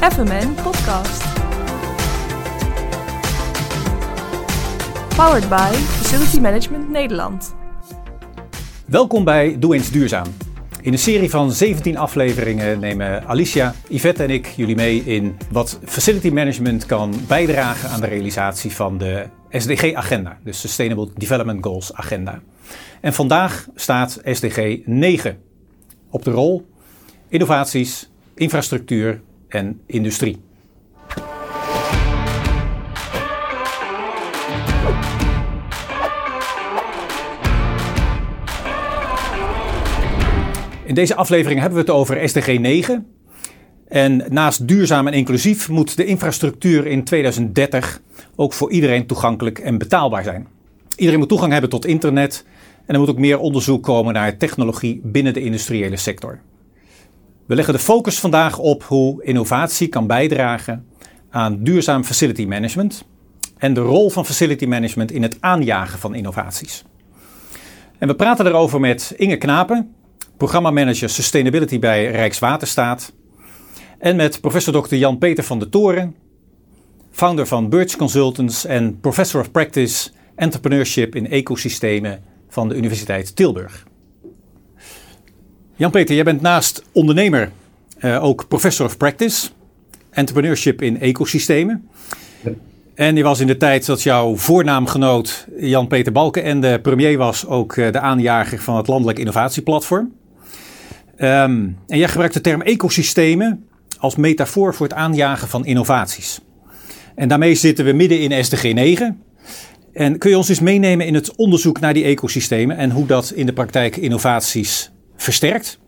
FMN 0.00 0.54
Podcast. 0.62 1.24
Powered 5.16 5.48
by 5.48 5.72
Facility 5.72 6.40
Management 6.40 6.90
Nederland. 6.90 7.54
Welkom 8.86 9.24
bij 9.24 9.58
Doe 9.58 9.74
eens 9.74 9.90
Duurzaam. 9.90 10.26
In 10.80 10.92
een 10.92 10.98
serie 10.98 11.30
van 11.30 11.52
17 11.52 11.96
afleveringen 11.96 12.80
nemen 12.80 13.26
Alicia, 13.26 13.74
Yvette 13.88 14.22
en 14.22 14.30
ik 14.30 14.46
jullie 14.46 14.76
mee 14.76 15.04
in 15.04 15.36
wat 15.50 15.78
facility 15.84 16.30
management 16.30 16.86
kan 16.86 17.14
bijdragen 17.28 17.90
aan 17.90 18.00
de 18.00 18.06
realisatie 18.06 18.70
van 18.70 18.98
de 18.98 19.26
SDG-agenda, 19.50 20.38
de 20.44 20.52
Sustainable 20.52 21.08
Development 21.14 21.64
Goals 21.64 21.94
agenda. 21.94 22.40
En 23.00 23.12
vandaag 23.12 23.66
staat 23.74 24.20
SDG 24.24 24.78
9 24.84 25.38
op 26.10 26.24
de 26.24 26.30
rol 26.30 26.68
innovaties, 27.28 28.10
infrastructuur 28.34 29.20
en 29.54 29.80
industrie. 29.86 30.40
In 40.84 40.96
deze 40.96 41.14
aflevering 41.14 41.60
hebben 41.60 41.78
we 41.78 41.84
het 41.84 41.94
over 41.94 42.28
SDG 42.28 42.58
9. 42.58 43.06
En 43.88 44.24
naast 44.28 44.68
duurzaam 44.68 45.06
en 45.06 45.12
inclusief 45.12 45.68
moet 45.68 45.96
de 45.96 46.04
infrastructuur 46.04 46.86
in 46.86 47.04
2030 47.04 48.00
ook 48.36 48.52
voor 48.52 48.70
iedereen 48.70 49.06
toegankelijk 49.06 49.58
en 49.58 49.78
betaalbaar 49.78 50.22
zijn. 50.22 50.46
Iedereen 50.96 51.18
moet 51.18 51.28
toegang 51.28 51.52
hebben 51.52 51.70
tot 51.70 51.86
internet 51.86 52.44
en 52.86 52.94
er 52.94 53.00
moet 53.00 53.10
ook 53.10 53.18
meer 53.18 53.38
onderzoek 53.38 53.82
komen 53.82 54.14
naar 54.14 54.36
technologie 54.36 55.00
binnen 55.04 55.34
de 55.34 55.40
industriële 55.40 55.96
sector. 55.96 56.40
We 57.50 57.56
leggen 57.56 57.74
de 57.74 57.80
focus 57.80 58.18
vandaag 58.18 58.58
op 58.58 58.82
hoe 58.82 59.24
innovatie 59.24 59.88
kan 59.88 60.06
bijdragen 60.06 60.86
aan 61.30 61.62
duurzaam 61.62 62.04
facility 62.04 62.44
management 62.44 63.04
en 63.58 63.74
de 63.74 63.80
rol 63.80 64.10
van 64.10 64.26
facility 64.26 64.66
management 64.66 65.12
in 65.12 65.22
het 65.22 65.36
aanjagen 65.40 65.98
van 65.98 66.14
innovaties. 66.14 66.84
En 67.98 68.08
we 68.08 68.14
praten 68.14 68.46
erover 68.46 68.80
met 68.80 69.14
Inge 69.16 69.36
Knapen, 69.36 69.94
programmamanager 70.36 71.08
Sustainability 71.08 71.78
bij 71.78 72.10
Rijkswaterstaat, 72.10 73.12
en 73.98 74.16
met 74.16 74.40
professor 74.40 74.82
Dr. 74.82 74.94
Jan-Peter 74.94 75.44
van 75.44 75.58
der 75.58 75.68
Toren, 75.68 76.16
founder 77.10 77.46
van 77.46 77.68
Birch 77.68 77.96
Consultants 77.96 78.64
en 78.64 79.00
professor 79.00 79.40
of 79.40 79.50
practice 79.50 80.10
entrepreneurship 80.34 81.14
in 81.14 81.30
ecosystemen 81.30 82.22
van 82.48 82.68
de 82.68 82.74
Universiteit 82.74 83.36
Tilburg. 83.36 83.88
Jan-Peter, 85.80 86.14
jij 86.14 86.24
bent 86.24 86.40
naast 86.40 86.84
ondernemer 86.92 87.50
uh, 88.00 88.24
ook 88.24 88.48
professor 88.48 88.86
of 88.86 88.96
practice, 88.96 89.48
entrepreneurship 90.10 90.82
in 90.82 91.00
ecosystemen. 91.00 91.88
En 92.94 93.16
je 93.16 93.22
was 93.22 93.40
in 93.40 93.46
de 93.46 93.56
tijd 93.56 93.86
dat 93.86 94.02
jouw 94.02 94.36
voornaamgenoot 94.36 95.46
Jan-Peter 95.58 96.12
Balkenende 96.12 96.80
premier 96.80 97.18
was, 97.18 97.46
ook 97.46 97.76
uh, 97.76 97.92
de 97.92 98.00
aanjager 98.00 98.58
van 98.58 98.76
het 98.76 98.86
Landelijk 98.86 99.18
Innovatieplatform. 99.18 100.12
Um, 101.18 101.76
en 101.86 101.98
jij 101.98 102.08
gebruikt 102.08 102.34
de 102.34 102.40
term 102.40 102.62
ecosystemen 102.62 103.68
als 103.98 104.16
metafoor 104.16 104.74
voor 104.74 104.86
het 104.86 104.96
aanjagen 104.96 105.48
van 105.48 105.64
innovaties. 105.64 106.40
En 107.14 107.28
daarmee 107.28 107.54
zitten 107.54 107.84
we 107.84 107.92
midden 107.92 108.20
in 108.20 108.44
SDG 108.44 108.72
9. 108.72 109.22
En 109.92 110.18
kun 110.18 110.30
je 110.30 110.36
ons 110.36 110.48
eens 110.48 110.60
meenemen 110.60 111.06
in 111.06 111.14
het 111.14 111.36
onderzoek 111.36 111.80
naar 111.80 111.94
die 111.94 112.04
ecosystemen 112.04 112.76
en 112.76 112.90
hoe 112.90 113.06
dat 113.06 113.32
in 113.34 113.46
de 113.46 113.52
praktijk 113.52 113.96
innovaties 113.96 114.90
versterkt? 115.22 115.78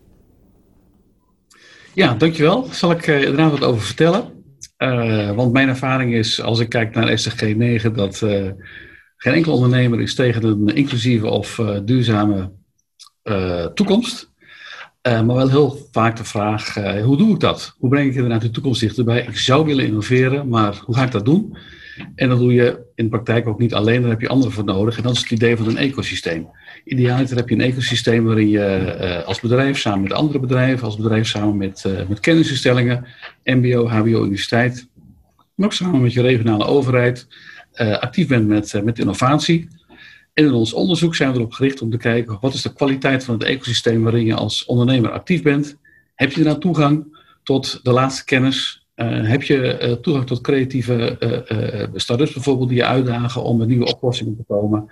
Ja, 1.93 2.13
dankjewel. 2.13 2.67
Zal 2.71 2.91
ik 2.91 3.07
uh, 3.07 3.21
inderdaad 3.21 3.51
wat 3.51 3.63
over 3.63 3.81
vertellen. 3.81 4.31
Uh, 4.77 5.31
want 5.31 5.53
mijn 5.53 5.67
ervaring 5.67 6.13
is, 6.13 6.41
als 6.41 6.59
ik 6.59 6.69
kijk 6.69 6.95
naar 6.95 7.17
SDG 7.19 7.55
9, 7.55 7.93
dat 7.93 8.21
uh, 8.21 8.51
geen 9.17 9.33
enkel 9.33 9.53
ondernemer 9.53 10.01
is 10.01 10.15
tegen 10.15 10.43
een 10.43 10.67
inclusieve 10.67 11.27
of 11.27 11.61
duurzame 11.85 12.51
toekomst. 13.73 14.31
maar 15.01 15.25
wel 15.25 15.49
heel 15.49 15.87
vaak 15.91 16.15
de 16.17 16.23
vraag, 16.23 16.73
hoe 17.03 17.17
doe 17.17 17.33
ik 17.33 17.39
dat? 17.39 17.75
Hoe 17.77 17.89
breng 17.89 18.09
ik 18.09 18.15
inderdaad 18.15 18.41
de 18.41 18.49
toekomst 18.49 18.79
dichterbij? 18.79 19.21
Ik 19.21 19.37
zou 19.37 19.65
willen 19.65 19.85
innoveren, 19.85 20.47
maar 20.47 20.81
hoe 20.85 20.95
ga 20.95 21.03
ik 21.03 21.11
dat 21.11 21.25
doen? 21.25 21.57
En 22.15 22.29
dat 22.29 22.39
doe 22.39 22.53
je 22.53 22.79
in 22.95 23.03
de 23.03 23.09
praktijk 23.09 23.47
ook 23.47 23.59
niet 23.59 23.73
alleen, 23.73 24.01
daar 24.01 24.09
heb 24.09 24.21
je 24.21 24.27
anderen 24.27 24.53
voor 24.53 24.63
nodig. 24.63 24.97
En 24.97 25.03
dat 25.03 25.15
is 25.15 25.21
het 25.21 25.31
idee 25.31 25.57
van 25.57 25.67
een 25.67 25.77
ecosysteem. 25.77 26.47
Idealiter 26.83 27.37
heb 27.37 27.49
je 27.49 27.55
een 27.55 27.61
ecosysteem 27.61 28.23
waarin 28.23 28.49
je 28.49 28.97
uh, 29.01 29.27
als 29.27 29.39
bedrijf 29.39 29.79
samen 29.79 30.01
met 30.01 30.13
andere 30.13 30.39
bedrijven, 30.39 30.85
als 30.85 30.95
bedrijf 30.95 31.27
samen 31.27 31.57
met, 31.57 31.83
uh, 31.87 32.07
met 32.07 32.19
kennisinstellingen, 32.19 33.05
MBO, 33.43 33.87
HBO, 33.87 34.23
universiteit, 34.23 34.87
maar 35.55 35.65
ook 35.65 35.73
samen 35.73 36.01
met 36.01 36.13
je 36.13 36.21
regionale 36.21 36.65
overheid, 36.65 37.27
uh, 37.75 37.97
actief 37.97 38.27
bent 38.27 38.47
met, 38.47 38.81
met 38.83 38.99
innovatie. 38.99 39.67
En 40.33 40.45
in 40.45 40.53
ons 40.53 40.73
onderzoek 40.73 41.15
zijn 41.15 41.31
we 41.31 41.37
erop 41.37 41.53
gericht 41.53 41.81
om 41.81 41.89
te 41.89 41.97
kijken 41.97 42.37
wat 42.41 42.53
is 42.53 42.61
de 42.61 42.73
kwaliteit 42.73 43.23
van 43.23 43.33
het 43.33 43.43
ecosysteem 43.43 44.03
waarin 44.03 44.25
je 44.25 44.35
als 44.35 44.65
ondernemer 44.65 45.11
actief 45.11 45.41
bent. 45.41 45.77
Heb 46.15 46.31
je 46.31 46.43
dan 46.43 46.59
toegang 46.59 47.17
tot 47.43 47.79
de 47.83 47.91
laatste 47.91 48.23
kennis, 48.23 48.82
uh, 48.95 49.29
heb 49.29 49.43
je 49.43 49.79
uh, 49.81 49.91
toegang 49.91 50.27
tot 50.27 50.41
creatieve 50.41 51.17
uh, 51.51 51.87
start-ups 51.95 52.33
bijvoorbeeld 52.33 52.69
die 52.69 52.77
je 52.77 52.85
uitdagen 52.85 53.43
om 53.43 53.57
met 53.57 53.67
nieuwe 53.67 53.85
oplossingen 53.85 54.35
te 54.35 54.43
komen? 54.47 54.91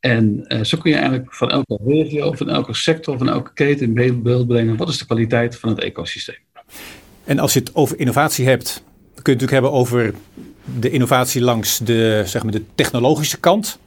En 0.00 0.44
zo 0.62 0.78
kun 0.78 0.90
je 0.90 0.96
eigenlijk 0.96 1.34
van 1.34 1.50
elke 1.50 1.78
regio, 1.86 2.32
van 2.32 2.48
elke 2.48 2.74
sector, 2.74 3.18
van 3.18 3.28
elke 3.28 3.52
keten 3.52 3.96
in 3.96 4.22
beeld 4.22 4.46
brengen 4.46 4.76
wat 4.76 4.88
is 4.88 4.98
de 4.98 5.06
kwaliteit 5.06 5.56
van 5.56 5.68
het 5.68 5.78
ecosysteem. 5.78 6.36
En 7.24 7.38
als 7.38 7.52
je 7.52 7.60
het 7.60 7.74
over 7.74 7.98
innovatie 7.98 8.46
hebt, 8.46 8.82
dan 9.14 9.22
kun 9.22 9.32
je 9.32 9.38
het 9.38 9.50
natuurlijk 9.50 9.50
hebben 9.50 9.72
over 9.72 10.14
de 10.80 10.90
innovatie 10.90 11.42
langs 11.42 11.78
de, 11.78 12.22
zeg 12.26 12.42
maar, 12.42 12.52
de 12.52 12.64
technologische 12.74 13.40
kant. 13.40 13.78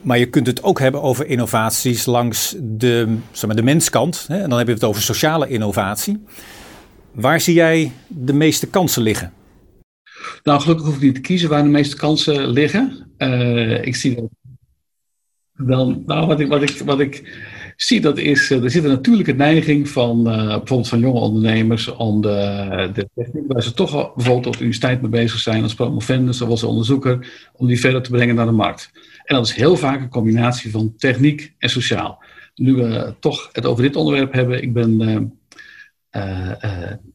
Maar 0.00 0.18
je 0.18 0.26
kunt 0.26 0.46
het 0.46 0.62
ook 0.62 0.78
hebben 0.78 1.02
over 1.02 1.26
innovaties 1.26 2.04
langs 2.04 2.54
de, 2.58 3.16
zeg 3.32 3.46
maar, 3.46 3.56
de 3.56 3.62
menskant. 3.62 4.24
Hè? 4.28 4.38
En 4.38 4.48
dan 4.48 4.58
heb 4.58 4.66
je 4.66 4.74
het 4.74 4.84
over 4.84 5.02
sociale 5.02 5.48
innovatie. 5.48 6.24
Waar 7.16 7.40
zie 7.40 7.54
jij 7.54 7.92
de 8.08 8.32
meeste 8.32 8.66
kansen 8.66 9.02
liggen? 9.02 9.32
Nou, 10.42 10.60
gelukkig 10.60 10.86
hoef 10.86 10.96
ik 10.96 11.02
niet 11.02 11.14
te 11.14 11.20
kiezen 11.20 11.48
waar 11.48 11.62
de 11.62 11.68
meeste 11.68 11.96
kansen 11.96 12.48
liggen. 12.48 13.06
Uh, 13.18 13.84
ik 13.84 13.96
zie 13.96 14.14
dat 14.14 14.28
wel, 15.52 16.02
nou, 16.06 16.26
wat 16.26 16.40
ik, 16.40 16.48
wat 16.48 16.62
ik, 16.62 16.82
wat 16.84 17.00
ik 17.00 17.38
zie, 17.76 18.00
dat 18.00 18.18
is, 18.18 18.50
uh, 18.50 18.62
er 18.62 18.70
zit 18.70 18.84
een 18.84 18.90
natuurlijke 18.90 19.32
neiging 19.32 19.88
van 19.88 20.18
uh, 20.18 20.46
bijvoorbeeld 20.46 20.88
van 20.88 21.00
jonge 21.00 21.20
ondernemers 21.20 21.88
om 21.88 22.20
de, 22.20 22.90
de 22.94 23.08
techniek, 23.14 23.44
waar 23.46 23.62
ze 23.62 23.74
toch 23.74 23.94
al 23.94 24.12
bijvoorbeeld 24.14 24.46
op 24.46 24.52
de 24.52 24.58
universiteit 24.58 25.00
mee 25.00 25.10
bezig 25.10 25.38
zijn 25.38 25.62
als 25.62 25.74
promovendus 25.74 26.40
of 26.40 26.48
als 26.48 26.62
onderzoeker, 26.62 27.48
om 27.52 27.66
die 27.66 27.80
verder 27.80 28.02
te 28.02 28.10
brengen 28.10 28.34
naar 28.34 28.46
de 28.46 28.52
markt. 28.52 28.90
En 29.24 29.34
dat 29.34 29.46
is 29.46 29.54
heel 29.54 29.76
vaak 29.76 30.00
een 30.00 30.08
combinatie 30.08 30.70
van 30.70 30.94
techniek 30.96 31.54
en 31.58 31.70
sociaal. 31.70 32.22
Nu 32.54 32.74
we 32.74 33.14
toch 33.20 33.48
het 33.52 33.66
over 33.66 33.82
dit 33.82 33.96
onderwerp 33.96 34.32
hebben, 34.32 34.62
ik 34.62 34.72
ben 34.72 35.32
uh, 36.16 36.50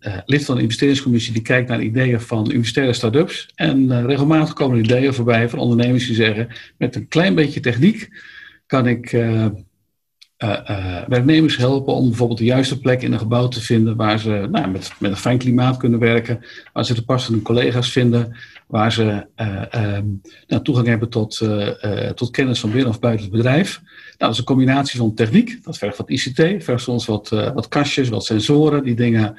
uh, 0.07 0.17
lid 0.25 0.45
van 0.45 0.55
de 0.55 0.61
investeringscommissie 0.61 1.33
die 1.33 1.41
kijkt 1.41 1.69
naar 1.69 1.81
ideeën 1.81 2.21
van 2.21 2.51
universitaire 2.51 2.93
start-ups. 2.93 3.49
En 3.55 4.05
regelmatig 4.05 4.53
komen 4.53 4.79
ideeën 4.79 5.13
voorbij 5.13 5.49
van 5.49 5.59
ondernemers 5.59 6.05
die 6.05 6.15
zeggen: 6.15 6.47
met 6.77 6.95
een 6.95 7.07
klein 7.07 7.35
beetje 7.35 7.59
techniek 7.59 8.09
kan 8.65 8.87
ik 8.87 9.11
werknemers 11.07 11.57
helpen 11.57 11.93
om 11.93 12.07
bijvoorbeeld 12.07 12.39
de 12.39 12.45
juiste 12.45 12.79
plek 12.79 13.01
in 13.01 13.11
een 13.11 13.19
gebouw 13.19 13.47
te 13.47 13.61
vinden 13.61 13.95
waar 13.95 14.19
ze 14.19 14.47
nou, 14.51 14.69
met, 14.69 14.91
met 14.99 15.11
een 15.11 15.17
fijn 15.17 15.37
klimaat 15.37 15.77
kunnen 15.77 15.99
werken, 15.99 16.45
waar 16.73 16.85
ze 16.85 16.93
de 16.93 17.03
passende 17.03 17.41
collega's 17.41 17.91
vinden, 17.91 18.35
waar 18.67 18.91
ze 18.91 19.25
um, 19.75 20.21
nou, 20.47 20.63
toegang 20.63 20.87
hebben 20.87 21.09
tot, 21.09 21.41
tot 22.15 22.31
kennis 22.31 22.59
van 22.59 22.71
binnen 22.71 22.89
of 22.89 22.99
buiten 22.99 23.25
het 23.25 23.35
bedrijf. 23.35 23.81
Nou, 23.83 24.15
dat 24.17 24.31
is 24.31 24.37
een 24.37 24.43
combinatie 24.43 24.99
van 24.99 25.13
techniek, 25.13 25.63
dat 25.63 25.77
vergt 25.77 25.97
wat 25.97 26.09
ICT, 26.09 26.63
vergt 26.63 26.83
soms 26.83 27.05
wat, 27.05 27.29
wat 27.29 27.67
kastjes, 27.67 28.09
wat 28.09 28.25
sensoren 28.25 28.83
die 28.83 28.95
dingen 28.95 29.37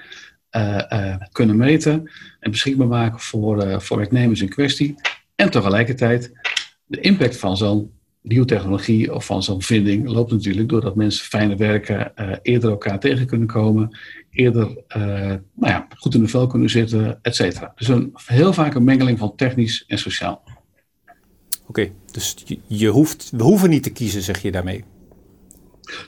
kunnen 1.33 1.57
meten 1.57 2.11
en 2.41 2.51
beschikbaar 2.51 2.87
maken 2.87 3.21
voor, 3.21 3.83
voor 3.83 3.97
werknemers 3.97 4.41
in 4.41 4.49
kwestie. 4.49 4.95
En 5.35 5.51
tegelijkertijd 5.51 6.33
de 6.87 7.01
impact 7.01 7.37
van 7.37 7.57
zo'n 7.57 7.91
nieuwe 8.23 8.47
technologie 8.47 9.15
of 9.15 9.27
van 9.27 9.43
zo'n 9.43 9.63
vinding 9.63 10.09
loopt 10.09 10.31
natuurlijk 10.31 10.69
doordat 10.69 10.95
mensen 10.95 11.25
fijner 11.25 11.57
werken, 11.57 12.13
eerder 12.43 12.71
elkaar 12.71 13.01
tegen 13.01 13.27
kunnen 13.27 13.47
komen, 13.47 13.99
eerder 14.31 14.83
nou 14.89 15.43
ja, 15.73 15.87
goed 15.97 16.15
in 16.15 16.21
de 16.21 16.29
vel 16.29 16.47
kunnen 16.47 16.71
zitten, 16.71 17.19
et 17.23 17.37
cetera. 17.37 17.73
Dus 17.77 17.89
een, 17.89 18.11
heel 18.25 18.53
vaak 18.53 18.75
een 18.75 18.85
mengeling 18.85 19.19
van 19.19 19.37
technisch 19.37 19.85
en 19.87 19.99
sociaal. 19.99 20.43
Oké, 21.67 21.91
dus 22.11 22.37
je, 22.45 22.59
je, 22.67 22.89
hoeft, 22.89 23.31
we 23.37 23.43
hoeven 23.43 23.71
niet 23.71 23.83
te 23.83 23.91
kiezen, 23.91 24.23
zeg 24.23 24.43
je 24.43 24.53
daarmee? 24.53 24.85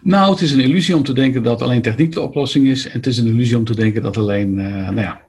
Nou, 0.02 0.30
het 0.30 0.40
is 0.40 0.52
een 0.52 0.60
illusie 0.60 0.96
om 0.96 1.02
te 1.02 1.12
denken 1.12 1.42
dat 1.42 1.62
alleen 1.62 1.82
techniek 1.82 2.12
de 2.12 2.20
oplossing 2.20 2.66
is. 2.66 2.86
En 2.86 2.92
het 2.92 3.06
is 3.06 3.18
een 3.18 3.26
illusie 3.26 3.56
om 3.56 3.64
te 3.64 3.74
denken 3.74 4.02
dat 4.02 4.16
alleen 4.16 4.58
uh, 4.58 4.88
nou 4.88 5.00
ja, 5.00 5.20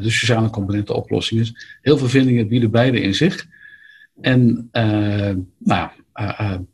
de 0.00 0.10
sociale 0.10 0.50
component 0.50 0.86
de 0.86 0.94
oplossing 0.94 1.40
is. 1.40 1.78
Heel 1.82 1.98
veel 1.98 2.08
vindingen 2.08 2.48
bieden 2.48 2.70
beide 2.70 3.00
in 3.00 3.14
zich. 3.14 3.46
En 4.20 4.68
uh, 4.72 5.34
nou, 5.58 5.90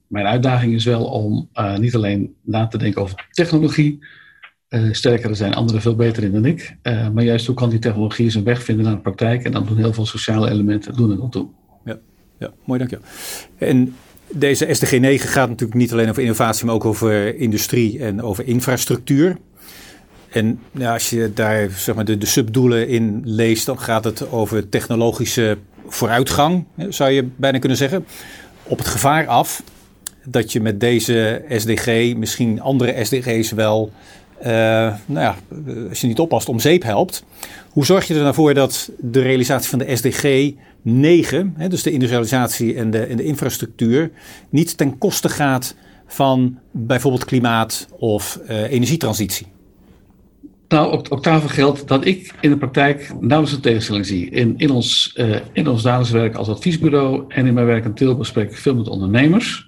mijn 0.07 0.27
uitdaging 0.27 0.75
is 0.75 0.85
wel 0.85 1.05
om 1.05 1.49
niet 1.79 1.95
alleen 1.95 2.35
na 2.43 2.67
te 2.67 2.79
denken 2.79 3.03
over 3.03 3.27
technologie, 3.31 3.99
sterker, 4.91 5.31
er 5.31 5.37
zijn 5.37 5.55
anderen 5.55 5.81
veel 5.81 5.97
beter 5.97 6.23
in 6.23 6.33
dan 6.33 6.45
ik. 6.45 6.77
Maar 6.83 7.25
juist 7.25 7.47
hoe 7.47 7.55
kan 7.55 7.71
die 7.71 7.79
technologie 7.79 8.31
zijn 8.31 8.45
weg 8.45 8.63
vinden 8.63 8.85
naar 8.85 8.95
de 8.95 9.01
praktijk? 9.01 9.45
En 9.45 9.53
dan 9.53 9.67
doen 9.67 9.77
heel 9.77 9.93
veel 9.93 10.07
sociale 10.07 10.51
elementen 10.51 10.97
doen 10.97 11.11
er 11.11 11.17
dan 11.17 11.31
toe. 11.31 11.49
Ja, 11.85 11.99
ja 12.39 12.53
mooi, 12.65 12.79
dankjewel. 12.79 13.07
En 13.59 13.95
deze 14.31 14.69
SDG 14.71 14.99
9 15.01 15.29
gaat 15.29 15.49
natuurlijk 15.49 15.79
niet 15.79 15.93
alleen 15.93 16.09
over 16.09 16.23
innovatie, 16.23 16.67
maar 16.67 16.75
ook 16.75 16.85
over 16.85 17.37
industrie 17.37 17.99
en 17.99 18.23
over 18.23 18.47
infrastructuur. 18.47 19.37
En 20.29 20.61
ja, 20.73 20.93
als 20.93 21.11
je 21.11 21.31
daar 21.35 21.71
zeg 21.71 21.95
maar, 21.95 22.05
de, 22.05 22.19
de 22.19 22.27
subdoelen 22.27 22.89
in 22.89 23.23
leest, 23.25 23.67
dan 23.67 23.79
gaat 23.79 24.05
het 24.05 24.31
over 24.31 24.69
technologische 24.69 25.59
vooruitgang, 25.87 26.65
zou 26.89 27.11
je 27.11 27.29
bijna 27.37 27.59
kunnen 27.59 27.79
zeggen. 27.79 28.07
Op 28.69 28.79
het 28.79 28.87
gevaar 28.87 29.27
af 29.27 29.63
dat 30.25 30.53
je 30.53 30.61
met 30.61 30.81
deze 30.81 31.45
SDG 31.49 32.15
misschien 32.17 32.61
andere 32.61 33.05
SDG's 33.05 33.51
wel, 33.51 33.91
uh, 34.41 34.47
nou 34.47 34.97
ja, 35.07 35.37
als 35.89 36.01
je 36.01 36.07
niet 36.07 36.19
oppast, 36.19 36.49
om 36.49 36.61
zeep 36.61 36.83
helpt. 36.83 37.25
Hoe 37.71 37.85
zorg 37.85 38.07
je 38.07 38.15
er 38.15 38.23
nou 38.23 38.35
voor 38.35 38.55
dat 38.55 38.91
de 38.99 39.23
realisatie 39.23 39.71
van 39.71 39.79
de 39.79 39.97
SDG 39.97 40.53
9, 40.83 41.55
hè, 41.57 41.69
dus 41.69 41.83
de 41.83 41.91
industrialisatie 41.91 42.75
en 42.75 42.91
de, 42.91 43.15
de 43.15 43.25
infrastructuur, 43.25 44.11
niet 44.51 44.77
ten 44.77 44.99
koste 44.99 45.29
gaat 45.29 45.75
van 46.07 46.59
bijvoorbeeld 46.71 47.25
klimaat 47.25 47.89
of 47.99 48.41
uh, 48.49 48.71
energietransitie? 48.71 49.47
Nou, 50.69 51.21
daarvoor 51.21 51.51
geldt 51.51 51.89
dat 51.89 52.05
ik 52.05 52.35
in 52.41 52.51
de 52.51 52.57
praktijk 52.57 53.13
nauwelijks 53.21 53.53
een 53.53 53.61
tegenstelling 53.61 54.07
zie. 54.07 54.31
In, 54.31 54.55
in 54.57 54.71
ons, 54.71 55.15
uh, 55.17 55.37
in 55.53 55.69
ons 55.69 55.83
dagelijks 55.83 56.13
werk 56.13 56.35
als 56.35 56.49
adviesbureau 56.49 57.25
en 57.29 57.47
in 57.47 57.55
mijn 57.55 57.67
werk 57.67 57.85
in 57.85 57.95
Tilburg 57.95 58.27
spreek 58.27 58.51
ik 58.51 58.57
veel 58.57 58.75
met 58.75 58.89
ondernemers. 58.89 59.67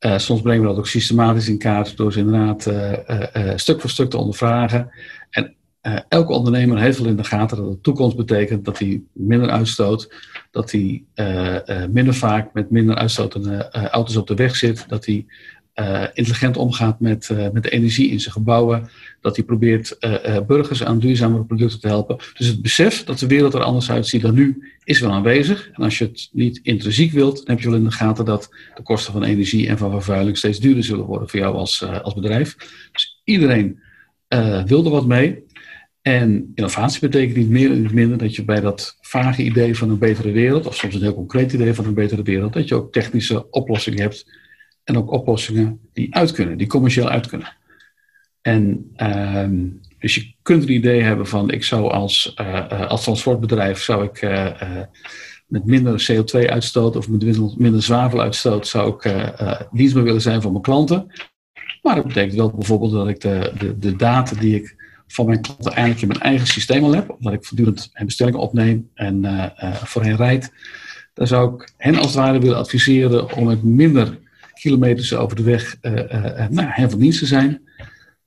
Uh, 0.00 0.18
soms 0.18 0.40
brengen 0.40 0.62
we 0.62 0.68
dat 0.68 0.78
ook 0.78 0.86
systematisch 0.86 1.48
in 1.48 1.58
kaart 1.58 1.96
door 1.96 2.12
ze 2.12 2.18
inderdaad 2.18 2.66
uh, 2.66 3.52
stuk 3.56 3.80
voor 3.80 3.90
stuk 3.90 4.10
te 4.10 4.16
ondervragen. 4.16 4.90
En 5.30 5.54
elke 6.08 6.32
ondernemer 6.32 6.78
heeft 6.78 6.98
wel 6.98 7.08
in 7.08 7.16
de 7.16 7.24
gaten 7.24 7.56
dat 7.56 7.72
de 7.72 7.80
toekomst 7.80 8.16
betekent 8.16 8.64
dat 8.64 8.78
hij 8.78 9.02
minder 9.12 9.50
uitstoot, 9.50 10.14
dat 10.50 10.70
hij 10.70 11.04
minder 11.90 12.14
vaak 12.14 12.52
met 12.52 12.70
minder 12.70 12.94
uitstotende 12.94 13.70
auto's 13.70 14.16
op 14.16 14.26
de 14.26 14.34
weg 14.34 14.56
zit, 14.56 14.84
dat 14.88 15.06
hij 15.06 15.26
uh, 15.80 16.02
intelligent 16.12 16.56
omgaat 16.56 17.00
met, 17.00 17.28
uh, 17.32 17.50
met 17.50 17.62
de 17.62 17.70
energie 17.70 18.10
in 18.10 18.20
zijn 18.20 18.34
gebouwen. 18.34 18.88
Dat 19.20 19.36
hij 19.36 19.44
probeert 19.44 19.96
uh, 20.00 20.40
burgers 20.46 20.84
aan 20.84 20.98
duurzamere 20.98 21.44
producten 21.44 21.80
te 21.80 21.86
helpen. 21.86 22.16
Dus 22.34 22.46
het 22.46 22.62
besef 22.62 23.04
dat 23.04 23.18
de 23.18 23.26
wereld 23.26 23.54
er 23.54 23.62
anders 23.62 23.90
uitziet 23.90 24.22
dan 24.22 24.34
nu 24.34 24.72
is 24.84 25.00
wel 25.00 25.12
aanwezig. 25.12 25.70
En 25.72 25.82
als 25.82 25.98
je 25.98 26.04
het 26.04 26.28
niet 26.32 26.60
intrinsiek 26.62 27.12
wilt, 27.12 27.36
dan 27.36 27.46
heb 27.46 27.60
je 27.60 27.68
wel 27.68 27.78
in 27.78 27.84
de 27.84 27.90
gaten 27.90 28.24
dat 28.24 28.50
de 28.74 28.82
kosten 28.82 29.12
van 29.12 29.22
energie 29.22 29.68
en 29.68 29.78
van 29.78 29.90
vervuiling 29.90 30.36
steeds 30.36 30.60
duurder 30.60 30.84
zullen 30.84 31.04
worden 31.04 31.28
voor 31.28 31.40
jou 31.40 31.56
als, 31.56 31.84
als 32.02 32.14
bedrijf. 32.14 32.56
Dus 32.92 33.20
iedereen 33.24 33.80
wil 34.66 34.84
er 34.84 34.90
wat 34.90 35.06
mee. 35.06 35.42
En 36.02 36.52
innovatie 36.54 37.00
betekent 37.00 37.36
niet 37.36 37.48
meer 37.48 37.70
en 37.70 37.82
niet 37.82 37.92
minder 37.92 38.18
dat 38.18 38.34
je 38.34 38.44
bij 38.44 38.60
dat 38.60 38.98
vage 39.00 39.42
idee 39.42 39.76
van 39.76 39.90
een 39.90 39.98
betere 39.98 40.30
wereld, 40.30 40.66
of 40.66 40.76
soms 40.76 40.94
een 40.94 41.02
heel 41.02 41.14
concreet 41.14 41.52
idee 41.52 41.74
van 41.74 41.84
een 41.84 41.94
betere 41.94 42.22
wereld, 42.22 42.52
dat 42.52 42.68
je 42.68 42.74
ook 42.74 42.92
technische 42.92 43.50
oplossingen 43.50 44.00
hebt 44.00 44.42
en 44.84 44.96
ook 44.96 45.10
oplossingen 45.10 45.80
die 45.92 46.14
uit 46.14 46.32
kunnen, 46.32 46.58
die 46.58 46.66
commercieel 46.66 47.08
uit 47.08 47.26
kunnen. 47.26 47.56
En 48.44 48.92
uh, 48.96 49.48
dus 49.98 50.14
je 50.14 50.34
kunt 50.42 50.62
een 50.62 50.72
idee 50.72 51.02
hebben 51.02 51.26
van 51.26 51.50
ik 51.50 51.64
zou 51.64 51.90
als, 51.90 52.34
uh, 52.40 52.88
als 52.88 53.02
transportbedrijf 53.02 53.82
zou 53.82 54.04
ik 54.04 54.22
uh, 54.22 54.80
met 55.46 55.64
minder 55.64 56.06
CO2-uitstoot 56.12 56.96
of 56.96 57.08
met 57.08 57.58
minder 57.58 57.82
zwaveluitstoot 57.82 58.66
zou 58.66 58.94
ik 58.94 59.32
dienstbaar 59.72 60.02
willen 60.02 60.20
zijn 60.20 60.42
voor 60.42 60.50
mijn 60.50 60.62
klanten. 60.62 61.06
Maar 61.82 61.94
dat 61.94 62.06
betekent 62.06 62.34
wel 62.34 62.50
bijvoorbeeld 62.50 62.92
dat 62.92 63.08
ik 63.08 63.20
de, 63.20 63.52
de, 63.58 63.78
de 63.78 63.96
data 63.96 64.36
die 64.36 64.54
ik 64.54 64.76
van 65.06 65.26
mijn 65.26 65.40
klanten 65.40 65.72
eigenlijk 65.72 66.02
in 66.02 66.08
mijn 66.08 66.20
eigen 66.20 66.46
systeem 66.46 66.84
al 66.84 66.94
heb, 66.94 67.10
omdat 67.10 67.32
ik 67.32 67.44
voortdurend 67.44 67.90
bestellingen 68.04 68.40
opneem 68.40 68.90
en 68.94 69.52
voor 69.84 70.02
hen 70.02 70.16
rijd, 70.16 70.52
dan 71.14 71.26
zou 71.26 71.54
ik 71.54 71.72
hen 71.76 71.96
als 71.96 72.06
het 72.06 72.14
ware 72.14 72.38
willen 72.38 72.56
adviseren 72.56 73.34
om 73.36 73.44
met 73.46 73.62
minder 73.62 74.18
kilometers 74.64 75.14
over 75.14 75.36
de 75.36 75.42
weg 75.42 75.76
nou, 76.50 76.68
hen 76.68 76.90
van 76.90 76.98
dienst 76.98 77.18
te 77.18 77.26
zijn. 77.26 77.62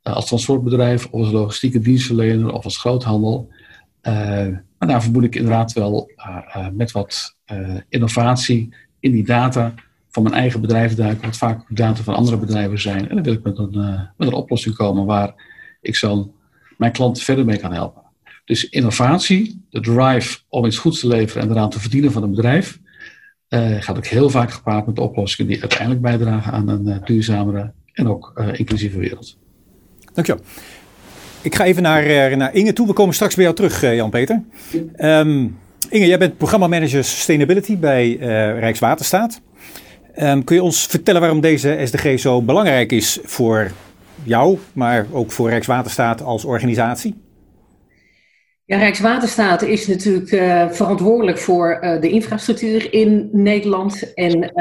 als 0.01 0.27
transportbedrijf 0.27 1.05
of 1.05 1.21
als 1.21 1.31
logistieke 1.31 1.79
dienstverlener 1.79 2.53
of 2.53 2.63
als 2.63 2.77
groothandel. 2.77 3.49
maar 4.77 4.87
daarvoor 4.87 5.11
moet 5.11 5.23
ik 5.23 5.35
inderdaad 5.35 5.73
wel 5.73 6.11
met 6.73 6.91
wat 6.91 7.35
innovatie 7.89 8.73
in 8.99 9.11
die 9.11 9.25
data 9.25 9.73
van 10.09 10.23
mijn 10.23 10.35
eigen 10.35 10.61
bedrijf 10.61 10.95
duiken, 10.95 11.25
wat 11.25 11.37
vaak 11.37 11.65
data 11.69 12.03
van 12.03 12.15
andere 12.15 12.37
bedrijven 12.37 12.79
zijn. 12.79 13.09
En 13.09 13.15
dan 13.15 13.23
wil 13.23 13.33
ik 13.33 13.43
met 13.43 13.57
een, 13.57 14.09
met 14.17 14.27
een 14.27 14.33
oplossing 14.33 14.75
komen 14.75 15.05
waar 15.05 15.33
ik 15.81 15.95
zo 15.95 16.33
mijn 16.77 16.91
klanten 16.91 17.23
verder 17.23 17.45
mee 17.45 17.57
kan 17.57 17.73
helpen. 17.73 18.01
Dus 18.45 18.69
innovatie, 18.69 19.65
de 19.69 19.79
drive 19.79 20.39
om 20.49 20.65
iets 20.65 20.77
goeds 20.77 20.99
te 20.99 21.07
leveren 21.07 21.43
en 21.43 21.51
eraan 21.51 21.69
te 21.69 21.79
verdienen 21.79 22.11
van 22.11 22.23
een 22.23 22.29
bedrijf, 22.29 22.79
gaat 23.79 23.97
ook 23.97 24.05
heel 24.05 24.29
vaak 24.29 24.51
gepaard 24.51 24.85
met 24.85 24.99
oplossingen 24.99 25.51
die 25.51 25.61
uiteindelijk 25.61 26.01
bijdragen 26.01 26.51
aan 26.51 26.67
een 26.67 26.87
uh, 26.87 26.95
duurzamere 27.03 27.71
en 27.93 28.07
ook 28.07 28.33
uh, 28.35 28.59
inclusieve 28.59 28.97
wereld. 28.97 29.37
Dankjewel. 30.13 30.43
Ik 31.41 31.55
ga 31.55 31.63
even 31.63 31.83
naar, 31.83 32.37
naar 32.37 32.53
Inge 32.55 32.73
toe. 32.73 32.87
We 32.87 32.93
komen 32.93 33.13
straks 33.13 33.35
bij 33.35 33.43
jou 33.43 33.55
terug, 33.55 33.81
Jan-Peter. 33.81 34.43
Um, 34.97 35.57
Inge, 35.89 36.07
jij 36.07 36.17
bent 36.17 36.37
programmamanager 36.37 37.03
Sustainability 37.03 37.77
bij 37.77 38.15
Rijkswaterstaat. 38.59 39.41
Um, 40.19 40.43
kun 40.43 40.55
je 40.55 40.63
ons 40.63 40.85
vertellen 40.85 41.21
waarom 41.21 41.41
deze 41.41 41.81
SDG 41.83 42.19
zo 42.19 42.41
belangrijk 42.41 42.91
is 42.91 43.19
voor 43.23 43.71
jou, 44.23 44.57
maar 44.73 45.07
ook 45.11 45.31
voor 45.31 45.49
Rijkswaterstaat 45.49 46.21
als 46.21 46.45
organisatie? 46.45 47.26
Ja, 48.67 48.77
Rijkswaterstaat 48.77 49.61
is 49.61 49.87
natuurlijk 49.87 50.31
uh, 50.31 50.69
verantwoordelijk 50.69 51.37
voor 51.37 51.79
uh, 51.81 52.01
de 52.01 52.09
infrastructuur 52.09 52.93
in 52.93 53.29
Nederland. 53.31 54.13
En 54.13 54.51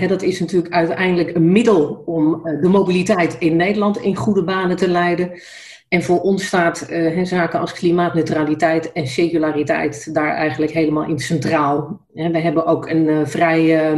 uh, 0.00 0.08
dat 0.08 0.22
is 0.22 0.40
natuurlijk 0.40 0.74
uiteindelijk 0.74 1.36
een 1.36 1.52
middel 1.52 2.02
om 2.06 2.42
de 2.60 2.68
mobiliteit 2.68 3.36
in 3.38 3.56
Nederland 3.56 3.96
in 3.96 4.16
goede 4.16 4.44
banen 4.44 4.76
te 4.76 4.88
leiden. 4.88 5.40
En 5.88 6.02
voor 6.02 6.20
ons 6.20 6.46
staat 6.46 6.88
zaken 7.22 7.60
als 7.60 7.72
klimaatneutraliteit 7.72 8.92
en 8.92 9.06
circulariteit 9.06 10.14
daar 10.14 10.34
eigenlijk 10.34 10.72
helemaal 10.72 11.04
in 11.04 11.18
centraal. 11.18 12.00
we 12.12 12.38
hebben 12.38 12.66
ook 12.66 12.88
een 12.88 13.26
vrij 13.26 13.92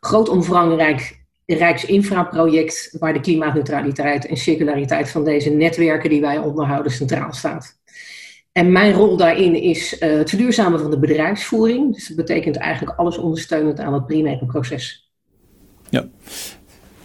groot 0.00 0.28
omvangrijk 0.28 1.22
Rijksinfraproject 1.46 2.96
waar 2.98 3.12
de 3.12 3.20
klimaatneutraliteit 3.20 4.26
en 4.26 4.36
circulariteit 4.36 5.10
van 5.10 5.24
deze 5.24 5.50
netwerken 5.50 6.10
die 6.10 6.20
wij 6.20 6.38
onderhouden 6.38 6.92
centraal 6.92 7.32
staat. 7.32 7.82
En 8.54 8.72
mijn 8.72 8.92
rol 8.92 9.16
daarin 9.16 9.54
is 9.54 10.00
uh, 10.00 10.18
het 10.18 10.28
verduurzamen 10.28 10.80
van 10.80 10.90
de 10.90 10.98
bedrijfsvoering. 10.98 11.94
Dus 11.94 12.08
dat 12.08 12.16
betekent 12.16 12.56
eigenlijk 12.56 12.98
alles 12.98 13.18
ondersteunend 13.18 13.80
aan 13.80 13.94
het 13.94 14.06
primaire 14.06 14.46
proces. 14.46 15.10
Ja, 15.90 16.04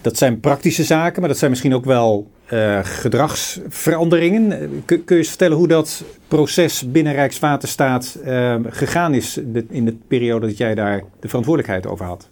dat 0.01 0.17
zijn 0.17 0.39
praktische 0.39 0.83
zaken, 0.83 1.19
maar 1.19 1.29
dat 1.29 1.37
zijn 1.37 1.49
misschien 1.49 1.73
ook 1.73 1.85
wel 1.85 2.31
uh, 2.51 2.79
gedragsveranderingen. 2.83 4.49
Kun, 4.85 5.03
kun, 5.03 5.15
je 5.15 5.21
eens 5.21 5.29
vertellen 5.29 5.57
hoe 5.57 5.67
dat 5.67 6.03
proces 6.27 6.91
binnen 6.91 7.13
Rijkswaterstaat 7.13 8.19
uh, 8.25 8.55
gegaan 8.63 9.13
is 9.13 9.37
in 9.69 9.85
de 9.85 9.97
periode 10.07 10.47
dat 10.47 10.57
jij 10.57 10.75
daar 10.75 11.03
de 11.19 11.27
verantwoordelijkheid 11.27 11.87
over 11.87 12.05
had? 12.05 12.29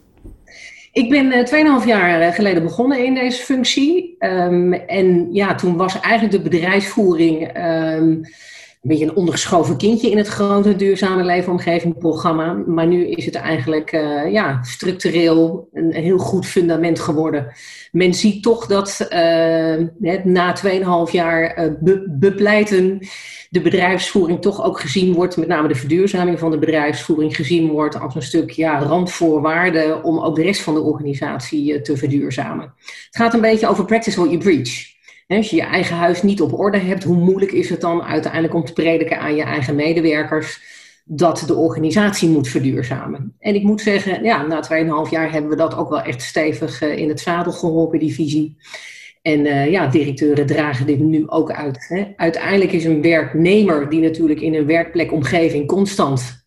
Ik 0.91 1.09
ben 1.09 1.25
uh, 1.25 1.79
2,5 1.81 1.87
jaar 1.87 2.33
geleden 2.33 2.63
begonnen 2.63 3.05
in 3.05 3.13
deze 3.13 3.43
functie. 3.43 4.15
Um, 4.19 4.73
en 4.73 5.33
ja, 5.33 5.55
toen 5.55 5.77
was 5.77 5.99
eigenlijk 5.99 6.43
de 6.43 6.49
bedrijfsvoering. 6.49 7.57
Um, 7.57 8.21
een 8.81 8.89
beetje 8.89 9.05
een 9.05 9.15
ondergeschoven 9.15 9.77
kindje 9.77 10.09
in 10.09 10.17
het 10.17 10.27
grote 10.27 10.75
duurzame 10.75 11.23
leefomgeving 11.23 11.97
programma. 11.97 12.53
Maar 12.53 12.87
nu 12.87 13.07
is 13.07 13.25
het 13.25 13.35
eigenlijk 13.35 13.91
uh, 13.91 14.31
ja, 14.31 14.63
structureel 14.63 15.69
een, 15.73 15.93
heel 15.93 16.17
goed 16.17 16.45
fundament 16.45 16.99
geworden. 16.99 17.47
Men 17.91 18.13
ziet 18.13 18.43
toch 18.43 18.65
dat 18.65 19.07
uh, 19.09 20.19
na 20.23 20.55
2,5 21.07 21.11
jaar 21.11 21.75
be 21.79 22.05
bepleiten 22.19 22.99
de 23.49 23.61
bedrijfsvoering 23.61 24.41
toch 24.41 24.63
ook 24.63 24.79
gezien 24.79 25.13
wordt, 25.13 25.37
met 25.37 25.47
name 25.47 25.67
de 25.67 25.75
verduurzaming 25.75 26.39
van 26.39 26.51
de 26.51 26.57
bedrijfsvoering 26.57 27.35
gezien 27.35 27.69
wordt 27.69 27.99
als 27.99 28.15
een 28.15 28.21
stuk 28.21 28.51
ja, 28.51 28.79
randvoorwaarde 28.79 29.99
om 30.03 30.19
ook 30.19 30.35
de 30.35 30.43
rest 30.43 30.61
van 30.61 30.73
de 30.73 30.81
organisatie 30.81 31.81
te 31.81 31.97
verduurzamen. 31.97 32.73
Het 32.85 33.15
gaat 33.15 33.33
een 33.33 33.41
beetje 33.41 33.67
over 33.67 33.85
practice 33.85 34.19
what 34.19 34.31
you 34.31 34.43
preach. 34.43 34.96
Als 35.27 35.49
je 35.49 35.55
je 35.55 35.61
eigen 35.61 35.95
huis 35.95 36.23
niet 36.23 36.41
op 36.41 36.59
orde 36.59 36.77
hebt, 36.77 37.03
hoe 37.03 37.15
moeilijk 37.15 37.51
is 37.51 37.69
het 37.69 37.81
dan 37.81 38.03
uiteindelijk 38.03 38.53
om 38.53 38.65
te 38.65 38.73
prediken 38.73 39.19
aan 39.19 39.35
je 39.35 39.43
eigen 39.43 39.75
medewerkers 39.75 40.61
dat 41.05 41.43
de 41.47 41.55
organisatie 41.55 42.29
moet 42.29 42.47
verduurzamen? 42.47 43.35
En 43.39 43.55
ik 43.55 43.63
moet 43.63 43.81
zeggen, 43.81 44.23
ja, 44.23 44.45
na 44.45 44.63
2,5 45.05 45.09
jaar 45.09 45.31
hebben 45.31 45.49
we 45.49 45.55
dat 45.55 45.75
ook 45.75 45.89
wel 45.89 46.01
echt 46.01 46.21
stevig 46.21 46.81
eh, 46.81 46.97
in 46.97 47.09
het 47.09 47.19
zadel 47.19 47.51
geholpen, 47.51 47.99
die 47.99 48.13
visie. 48.13 48.57
En 49.21 49.45
uh, 49.45 49.71
ja, 49.71 49.87
directeuren 49.87 50.45
dragen 50.45 50.85
dit 50.85 50.99
nu 50.99 51.29
ook 51.29 51.51
uit. 51.51 51.85
Hè. 51.87 52.07
Uiteindelijk 52.15 52.71
is 52.71 52.85
een 52.85 53.01
werknemer 53.01 53.89
die 53.89 54.01
natuurlijk 54.01 54.41
in 54.41 54.53
een 54.53 54.65
werkplekomgeving 54.65 55.67
constant 55.67 56.45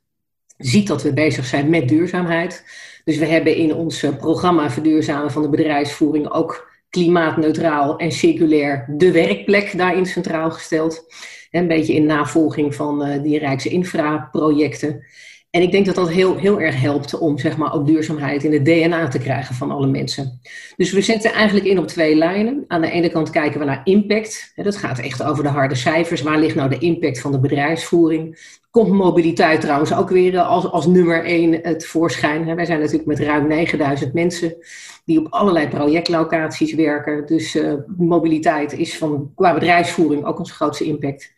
ziet 0.56 0.86
dat 0.86 1.02
we 1.02 1.12
bezig 1.12 1.44
zijn 1.44 1.70
met 1.70 1.88
duurzaamheid. 1.88 2.64
Dus 3.04 3.18
we 3.18 3.26
hebben 3.26 3.56
in 3.56 3.74
ons 3.74 4.06
programma 4.18 4.70
Verduurzamen 4.70 5.30
van 5.30 5.42
de 5.42 5.48
bedrijfsvoering 5.48 6.30
ook 6.30 6.69
klimaatneutraal 6.90 7.98
en 7.98 8.12
circulair 8.12 8.84
de 8.96 9.12
werkplek 9.12 9.76
daarin 9.76 10.06
centraal 10.06 10.50
gesteld. 10.50 11.04
Een 11.50 11.68
beetje 11.68 11.94
in 11.94 12.06
navolging 12.06 12.74
van 12.74 13.08
uh, 13.08 13.22
die 13.22 13.38
Rijkse 13.38 13.68
infraprojecten. 13.68 15.04
En 15.50 15.62
ik 15.62 15.70
denk 15.70 15.86
dat 15.86 15.94
dat 15.94 16.10
heel, 16.10 16.36
heel 16.36 16.60
erg 16.60 16.80
helpt 16.80 17.18
om 17.18 17.38
zeg 17.38 17.56
maar, 17.56 17.74
ook 17.74 17.86
duurzaamheid 17.86 18.44
in 18.44 18.52
het 18.52 18.64
DNA 18.64 19.08
te 19.08 19.18
krijgen 19.18 19.54
van 19.54 19.70
alle 19.70 19.86
mensen. 19.86 20.40
Dus 20.76 20.92
we 20.92 21.00
zetten 21.00 21.32
eigenlijk 21.32 21.66
in 21.66 21.78
op 21.78 21.86
twee 21.86 22.14
lijnen. 22.14 22.64
Aan 22.68 22.80
de 22.80 22.90
ene 22.90 23.08
kant 23.08 23.30
kijken 23.30 23.60
we 23.60 23.66
naar 23.66 23.80
impact. 23.84 24.52
Dat 24.54 24.76
gaat 24.76 24.98
echt 24.98 25.22
over 25.22 25.42
de 25.42 25.48
harde 25.48 25.74
cijfers. 25.74 26.22
Waar 26.22 26.38
ligt 26.38 26.54
nou 26.54 26.68
de 26.68 26.78
impact 26.78 27.20
van 27.20 27.32
de 27.32 27.40
bedrijfsvoering? 27.40 28.38
Komt 28.70 28.90
mobiliteit 28.90 29.60
trouwens 29.60 29.94
ook 29.94 30.10
weer 30.10 30.40
als, 30.40 30.70
als 30.70 30.86
nummer 30.86 31.24
één 31.24 31.58
het 31.62 31.86
voorschijn. 31.86 32.54
Wij 32.56 32.64
zijn 32.64 32.78
natuurlijk 32.78 33.08
met 33.08 33.18
ruim 33.18 33.46
9000 33.46 34.12
mensen 34.12 34.56
die 35.04 35.18
op 35.18 35.26
allerlei 35.32 35.68
projectlocaties 35.68 36.74
werken. 36.74 37.26
Dus 37.26 37.54
uh, 37.54 37.72
mobiliteit 37.96 38.72
is 38.72 38.98
van, 38.98 39.32
qua 39.34 39.54
bedrijfsvoering 39.54 40.24
ook 40.24 40.38
ons 40.38 40.52
grootste 40.52 40.84
impact. 40.84 41.32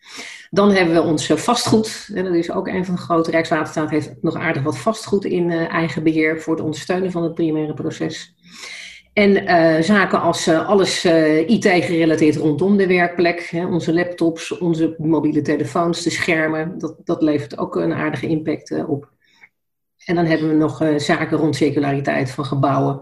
Dan 0.53 0.71
hebben 0.71 0.95
we 0.95 1.01
ons 1.01 1.29
eh, 1.29 1.37
vastgoed. 1.37 2.09
En 2.13 2.23
dat 2.23 2.33
is 2.33 2.51
ook 2.51 2.67
een 2.67 2.85
van 2.85 2.95
de 2.95 3.01
grote. 3.01 3.31
Rijkswaterstaat 3.31 3.89
heeft 3.89 4.13
nog 4.21 4.35
aardig 4.35 4.63
wat 4.63 4.77
vastgoed 4.77 5.25
in 5.25 5.49
uh, 5.49 5.73
eigen 5.73 6.03
beheer 6.03 6.41
voor 6.41 6.53
het 6.53 6.63
ondersteunen 6.63 7.11
van 7.11 7.23
het 7.23 7.33
primaire 7.33 7.73
proces. 7.73 8.35
En 9.13 9.43
uh, 9.43 9.81
zaken 9.81 10.21
als 10.21 10.47
alles 10.47 11.05
IT 11.45 11.65
gerelateerd 11.65 12.35
rondom 12.35 12.77
de 12.77 12.87
werkplek. 12.87 13.39
Hè, 13.41 13.65
onze 13.65 13.93
laptops, 13.93 14.57
onze 14.57 14.95
mobiele 14.97 15.41
telefoons, 15.41 16.03
de 16.03 16.09
schermen. 16.09 16.77
Dat, 16.77 16.95
dat 17.03 17.21
levert 17.21 17.57
ook 17.57 17.75
een 17.75 17.93
aardige 17.93 18.27
impact 18.27 18.85
op. 18.85 19.11
En 20.05 20.15
dan 20.15 20.25
hebben 20.25 20.49
we 20.49 20.55
nog 20.55 20.83
zaken 20.97 21.37
rond 21.37 21.55
circulariteit 21.55 22.31
van 22.31 22.45
gebouwen. 22.45 23.01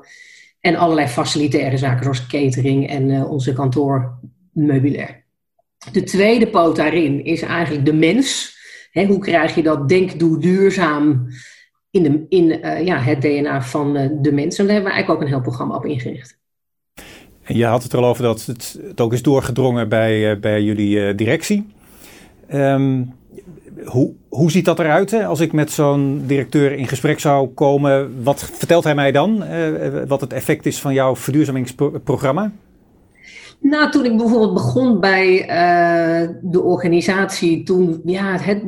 En 0.60 0.76
allerlei 0.76 1.08
facilitaire 1.08 1.78
zaken 1.78 2.04
zoals 2.04 2.28
catering 2.28 2.90
en 2.90 3.26
onze 3.26 3.54
kantoormeubilair. 3.54 5.21
De 5.92 6.04
tweede 6.04 6.48
poot 6.48 6.76
daarin 6.76 7.26
is 7.26 7.42
eigenlijk 7.42 7.86
de 7.86 7.94
mens. 7.94 8.60
Hoe 8.92 9.20
krijg 9.20 9.56
je 9.56 9.64
dat 9.64 9.90
denk, 9.90 10.20
doe 10.20 10.40
duurzaam 10.40 11.28
in, 11.90 12.04
de, 12.04 12.26
in 12.30 12.44
uh, 12.44 12.86
ja, 12.86 12.98
het 12.98 13.22
DNA 13.22 13.62
van 13.62 13.98
uh, 13.98 14.10
de 14.22 14.32
mens? 14.32 14.58
En 14.58 14.66
daar 14.66 14.74
hebben 14.74 14.92
we 14.92 14.96
eigenlijk 14.96 15.10
ook 15.10 15.22
een 15.22 15.34
heel 15.34 15.42
programma 15.42 15.76
op 15.76 15.86
ingericht. 15.86 16.40
En 17.44 17.56
je 17.56 17.66
had 17.66 17.84
het 17.84 17.94
er 17.94 18.00
al 18.00 18.06
over 18.06 18.24
dat 18.24 18.46
het, 18.46 18.80
ook 18.96 19.14
is 19.14 19.22
doorgedrongen 19.22 19.90
bij, 19.90 20.32
uh, 20.32 20.40
bij 20.40 20.64
jullie 20.64 21.16
directie. 21.16 21.68
Um, 22.54 23.14
hoe, 23.86 24.14
hoe 24.30 24.52
ziet 24.52 24.66
dat 24.66 24.80
eruit? 24.80 25.12
Hè? 25.12 25.26
Als 25.26 25.40
ik 25.40 25.52
met 25.52 25.72
zo'n 25.72 26.24
directeur 26.26 26.72
in 26.72 26.88
gesprek 26.88 27.20
zou 27.20 27.48
komen, 27.48 28.24
wat 28.24 28.44
vertelt 28.54 28.84
hij 28.84 28.96
mij 28.96 29.12
dan? 29.12 29.44
wat 30.08 30.22
het 30.22 30.34
effect 30.34 30.66
is 30.66 30.80
van 30.80 30.94
jouw 30.94 31.16
verduurzamingsprogramma? 31.16 32.52
Nou, 33.62 33.92
toen 33.92 34.06
ik 34.06 34.18
bijvoorbeeld 34.18 34.54
begon 34.54 35.00
bij 35.00 35.42
uh, 35.42 36.30
de 36.42 36.62
organisatie, 36.62 37.64
toen, 37.64 38.02
ja, 38.06 38.38
het, 38.38 38.60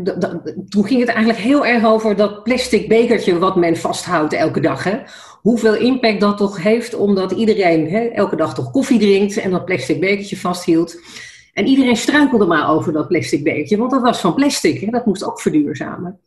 toen 0.70 0.86
ging 0.86 1.00
het 1.00 1.10
eigenlijk 1.10 1.40
heel 1.40 1.66
erg 1.66 1.86
over 1.86 2.16
dat 2.16 2.44
plastic 2.44 2.88
bekertje 2.88 3.40
wat 3.40 3.56
men 3.56 3.78
vasthoudt 3.78 4.34
elke 4.34 4.60
dag. 4.60 4.84
Hè? 4.84 4.98
Hoeveel 5.42 5.76
impact 5.76 6.20
dat 6.20 6.38
toch 6.38 6.64
heeft, 6.64 6.96
omdat 6.96 7.32
iedereen 7.32 7.90
hè, 7.90 8.00
elke 8.00 8.36
dag 8.36 8.54
toch 8.54 8.72
koffie 8.72 9.00
drinkt 9.00 9.38
en 9.38 9.52
dat 9.52 9.66
plastic 9.66 10.00
bekertje 10.00 10.38
vasthield. 10.38 11.00
En 11.54 11.68
iedereen 11.68 11.98
struikelde 11.98 12.46
maar 12.46 12.70
over 12.70 12.94
dat 12.94 13.08
plastic 13.08 13.44
bekertje, 13.44 13.78
want 13.78 13.92
dat 13.92 14.02
was 14.02 14.20
van 14.20 14.34
plastic. 14.34 14.80
Hè? 14.80 14.88
Dat 14.88 15.06
moest 15.06 15.24
ook 15.26 15.42
verduurzamen. 15.42 16.20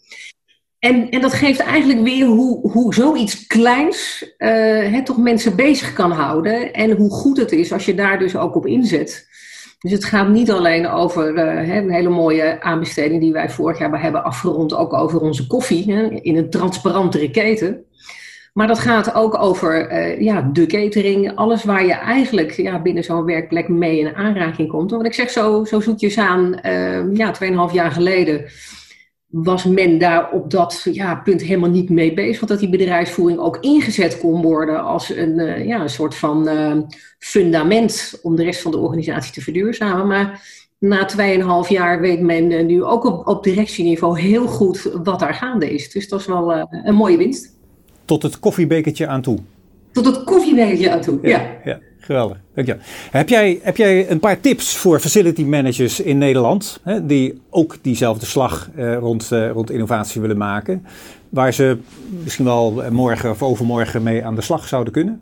En, 0.87 1.11
en 1.11 1.21
dat 1.21 1.33
geeft 1.33 1.61
eigenlijk 1.61 2.03
weer 2.03 2.27
hoe, 2.27 2.71
hoe 2.71 2.95
zoiets 2.95 3.47
kleins 3.47 4.31
uh, 4.39 4.99
toch 4.99 5.19
mensen 5.19 5.57
bezig 5.57 5.93
kan 5.93 6.11
houden. 6.11 6.73
En 6.73 6.91
hoe 6.91 7.11
goed 7.11 7.37
het 7.37 7.53
is 7.53 7.73
als 7.73 7.85
je 7.85 7.95
daar 7.95 8.19
dus 8.19 8.37
ook 8.37 8.57
op 8.57 8.67
inzet. 8.67 9.29
Dus 9.79 9.93
het 9.93 10.05
gaat 10.05 10.29
niet 10.29 10.51
alleen 10.51 10.89
over 10.89 11.35
uh, 11.35 11.77
een 11.77 11.91
hele 11.91 12.09
mooie 12.09 12.63
aanbesteding 12.63 13.21
die 13.21 13.33
wij 13.33 13.51
vorig 13.51 13.79
jaar 13.79 14.03
hebben 14.03 14.25
afgerond. 14.25 14.75
Ook 14.75 14.93
over 14.93 15.21
onze 15.21 15.47
koffie 15.47 15.93
in 16.23 16.37
een 16.37 16.51
transparantere 16.51 17.31
keten. 17.31 17.85
Maar 18.53 18.67
dat 18.67 18.79
gaat 18.79 19.15
ook 19.15 19.39
over 19.39 19.93
uh, 19.93 20.21
ja, 20.21 20.51
de 20.53 20.67
catering. 20.67 21.35
Alles 21.35 21.65
waar 21.65 21.87
je 21.87 21.93
eigenlijk 21.93 22.53
ja, 22.53 22.83
binnen 22.83 23.05
zo'n 23.05 23.25
werkplek 23.25 23.69
mee 23.69 23.99
in 23.99 24.15
aanraking 24.15 24.69
komt. 24.69 24.91
Want 24.91 25.07
ik 25.07 25.15
zeg 25.15 25.31
zo, 25.31 25.65
zo 25.65 25.81
zoetjes 25.81 26.19
aan, 26.19 26.59
ja, 27.13 27.35
2,5 27.69 27.73
jaar 27.73 27.91
geleden 27.91 28.45
was 29.27 29.65
men 29.65 29.99
daar 29.99 30.31
op 30.31 30.51
dat 30.51 30.87
ja, 30.93 31.15
punt 31.15 31.43
helemaal 31.43 31.71
niet 31.71 31.91
mee 31.91 32.15
bezig. 32.15 32.37
Want 32.37 32.49
dat 32.49 32.61
die 32.61 32.69
bedrijfsvoering 32.69 33.39
ook 33.39 33.59
ingezet 33.61 34.19
kon 34.19 34.43
worden 34.43 34.85
als 34.85 35.17
een, 35.17 35.39
uh, 35.39 35.67
ja, 35.67 35.81
een 35.81 35.89
soort 35.91 36.15
van 36.15 36.49
uh, 36.49 36.77
fundament 37.19 38.19
om 38.23 38.37
de 38.37 38.45
rest 38.45 38.61
van 38.61 38.71
de 38.71 38.79
organisatie 38.79 39.33
te 39.33 39.41
verduurzamen. 39.41 40.07
Maar 40.07 40.43
na 40.79 41.09
2,5 41.65 41.69
jaar 41.69 42.01
weet 42.01 42.21
men 42.21 42.51
uh, 42.51 42.65
nu 42.65 42.85
ook 42.85 43.05
op, 43.05 43.27
op 43.27 43.45
directieniveau 43.45 44.21
heel 44.21 44.47
goed 44.47 44.91
wat 45.03 45.19
daar 45.19 45.35
gaande 45.35 45.75
is. 45.75 45.91
Dus 45.91 46.09
dat 46.09 46.21
is 46.21 46.27
wel 46.27 46.67
een 46.71 46.95
mooie 46.95 47.17
winst. 47.17 47.55
Tot 48.05 48.23
het 48.23 48.39
koffiebekertje 48.39 49.07
aan 49.07 49.23
toe. 49.23 49.39
Tot 49.93 50.07
het 50.07 50.25
koffiebekertje 50.25 50.91
aan 50.91 51.01
toe, 51.01 51.19
ja. 51.23 51.29
ja. 51.29 51.61
ja. 51.65 51.81
Geweldig, 52.07 52.37
dankjewel. 52.55 52.83
Heb 53.11 53.29
jij, 53.29 53.59
heb 53.63 53.77
jij 53.77 54.11
een 54.11 54.21
paar 54.21 54.41
tips 54.41 54.77
voor 54.77 55.01
facility 55.01 55.45
managers 55.45 56.01
in 56.01 56.19
Nederland, 56.19 56.81
hè, 56.83 57.07
die 57.07 57.41
ook 57.51 57.77
diezelfde 57.83 58.27
slag 58.27 58.71
uh, 58.77 58.97
rond, 58.97 59.31
uh, 59.33 59.51
rond 59.51 59.71
innovatie 59.71 60.21
willen 60.21 60.37
maken, 60.37 60.87
waar 61.29 61.53
ze 61.53 61.79
misschien 62.23 62.45
wel 62.45 62.83
morgen 62.91 63.31
of 63.31 63.43
overmorgen 63.43 64.03
mee 64.03 64.25
aan 64.25 64.35
de 64.35 64.41
slag 64.41 64.69
zouden 64.69 64.93
kunnen? 64.93 65.21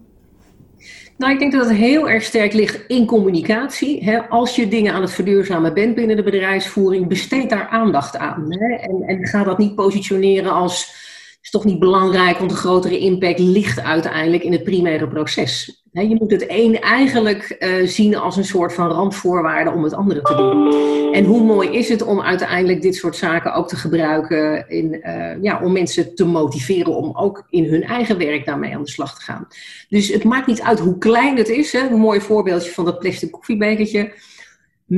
Nou, 1.16 1.32
ik 1.32 1.38
denk 1.38 1.52
dat 1.52 1.68
het 1.68 1.76
heel 1.76 2.08
erg 2.08 2.22
sterk 2.22 2.52
ligt 2.52 2.84
in 2.86 3.06
communicatie. 3.06 4.04
Hè. 4.04 4.18
Als 4.28 4.56
je 4.56 4.68
dingen 4.68 4.92
aan 4.92 5.02
het 5.02 5.12
verduurzamen 5.12 5.74
bent 5.74 5.94
binnen 5.94 6.16
de 6.16 6.22
bedrijfsvoering, 6.22 7.08
besteed 7.08 7.50
daar 7.50 7.68
aandacht 7.68 8.16
aan. 8.16 8.46
Hè. 8.48 8.74
En, 8.74 9.02
en 9.06 9.26
ga 9.26 9.44
dat 9.44 9.58
niet 9.58 9.74
positioneren 9.74 10.52
als 10.52 11.03
is 11.44 11.50
toch 11.50 11.64
niet 11.64 11.78
belangrijk, 11.78 12.38
want 12.38 12.50
de 12.50 12.56
grotere 12.56 12.98
impact 12.98 13.38
ligt 13.38 13.80
uiteindelijk 13.80 14.42
in 14.42 14.52
het 14.52 14.64
primaire 14.64 15.08
proces. 15.08 15.82
je 15.92 16.16
moet 16.18 16.30
het 16.30 16.44
een 16.48 16.80
eigenlijk 16.80 17.56
uh, 17.58 17.86
zien 17.86 18.16
als 18.16 18.36
een 18.36 18.44
soort 18.44 18.72
van 18.72 18.90
randvoorwaarde 18.90 19.70
om 19.70 19.84
het 19.84 19.94
andere 19.94 20.22
te 20.22 20.34
doen. 20.34 21.12
En 21.12 21.24
hoe 21.24 21.42
mooi 21.42 21.68
is 21.68 21.88
het 21.88 22.02
om 22.02 22.20
uiteindelijk 22.20 22.82
dit 22.82 22.94
soort 22.94 23.16
zaken 23.16 23.54
ook 23.54 23.68
te 23.68 23.76
gebruiken 23.76 24.68
in, 24.68 24.94
uh, 24.94 25.42
ja, 25.42 25.60
om 25.62 25.72
mensen 25.72 26.14
te 26.14 26.24
motiveren 26.24 26.96
om 26.96 27.16
ook 27.16 27.46
in 27.50 27.64
hun 27.64 27.82
eigen 27.82 28.18
werk 28.18 28.46
daarmee 28.46 28.74
aan 28.74 28.82
de 28.82 28.90
slag 28.90 29.14
te 29.14 29.22
gaan. 29.22 29.46
Dus 29.88 30.08
het 30.08 30.24
maakt 30.24 30.46
niet 30.46 30.62
uit 30.62 30.78
hoe 30.78 30.98
klein 30.98 31.36
het 31.36 31.48
is. 31.48 31.72
Hè? 31.72 31.88
Een 31.88 31.98
mooi 31.98 32.20
voorbeeldje 32.20 32.70
van 32.70 32.84
dat 32.84 32.98
plastic 32.98 33.30
koffiebekertje 33.30 34.12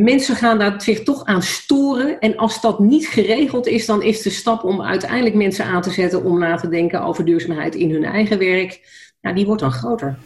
mensen 0.02 0.36
gaan 0.36 0.58
daar 0.58 0.82
zich 0.82 1.02
toch 1.02 1.24
aan 1.24 1.42
storen. 1.42 2.18
En 2.20 2.36
als 2.36 2.60
dat 2.60 2.78
niet 2.78 3.06
geregeld 3.06 3.66
is, 3.66 3.86
dan 3.86 4.02
is 4.02 4.22
de 4.22 4.30
stap 4.30 4.64
om 4.64 4.82
uiteindelijk 4.82 5.34
mensen 5.34 5.64
aan 5.64 5.82
te 5.82 5.90
zetten 5.90 6.24
om 6.24 6.38
na 6.38 6.56
te 6.56 6.68
denken 6.68 7.02
over 7.02 7.24
duurzaamheid 7.24 7.74
in 7.74 7.90
hun 7.90 8.04
eigen 8.04 8.38
werk, 8.38 8.80
die 9.34 9.46
wordt 9.46 9.60
dan 9.60 9.72
groter. 9.72 10.16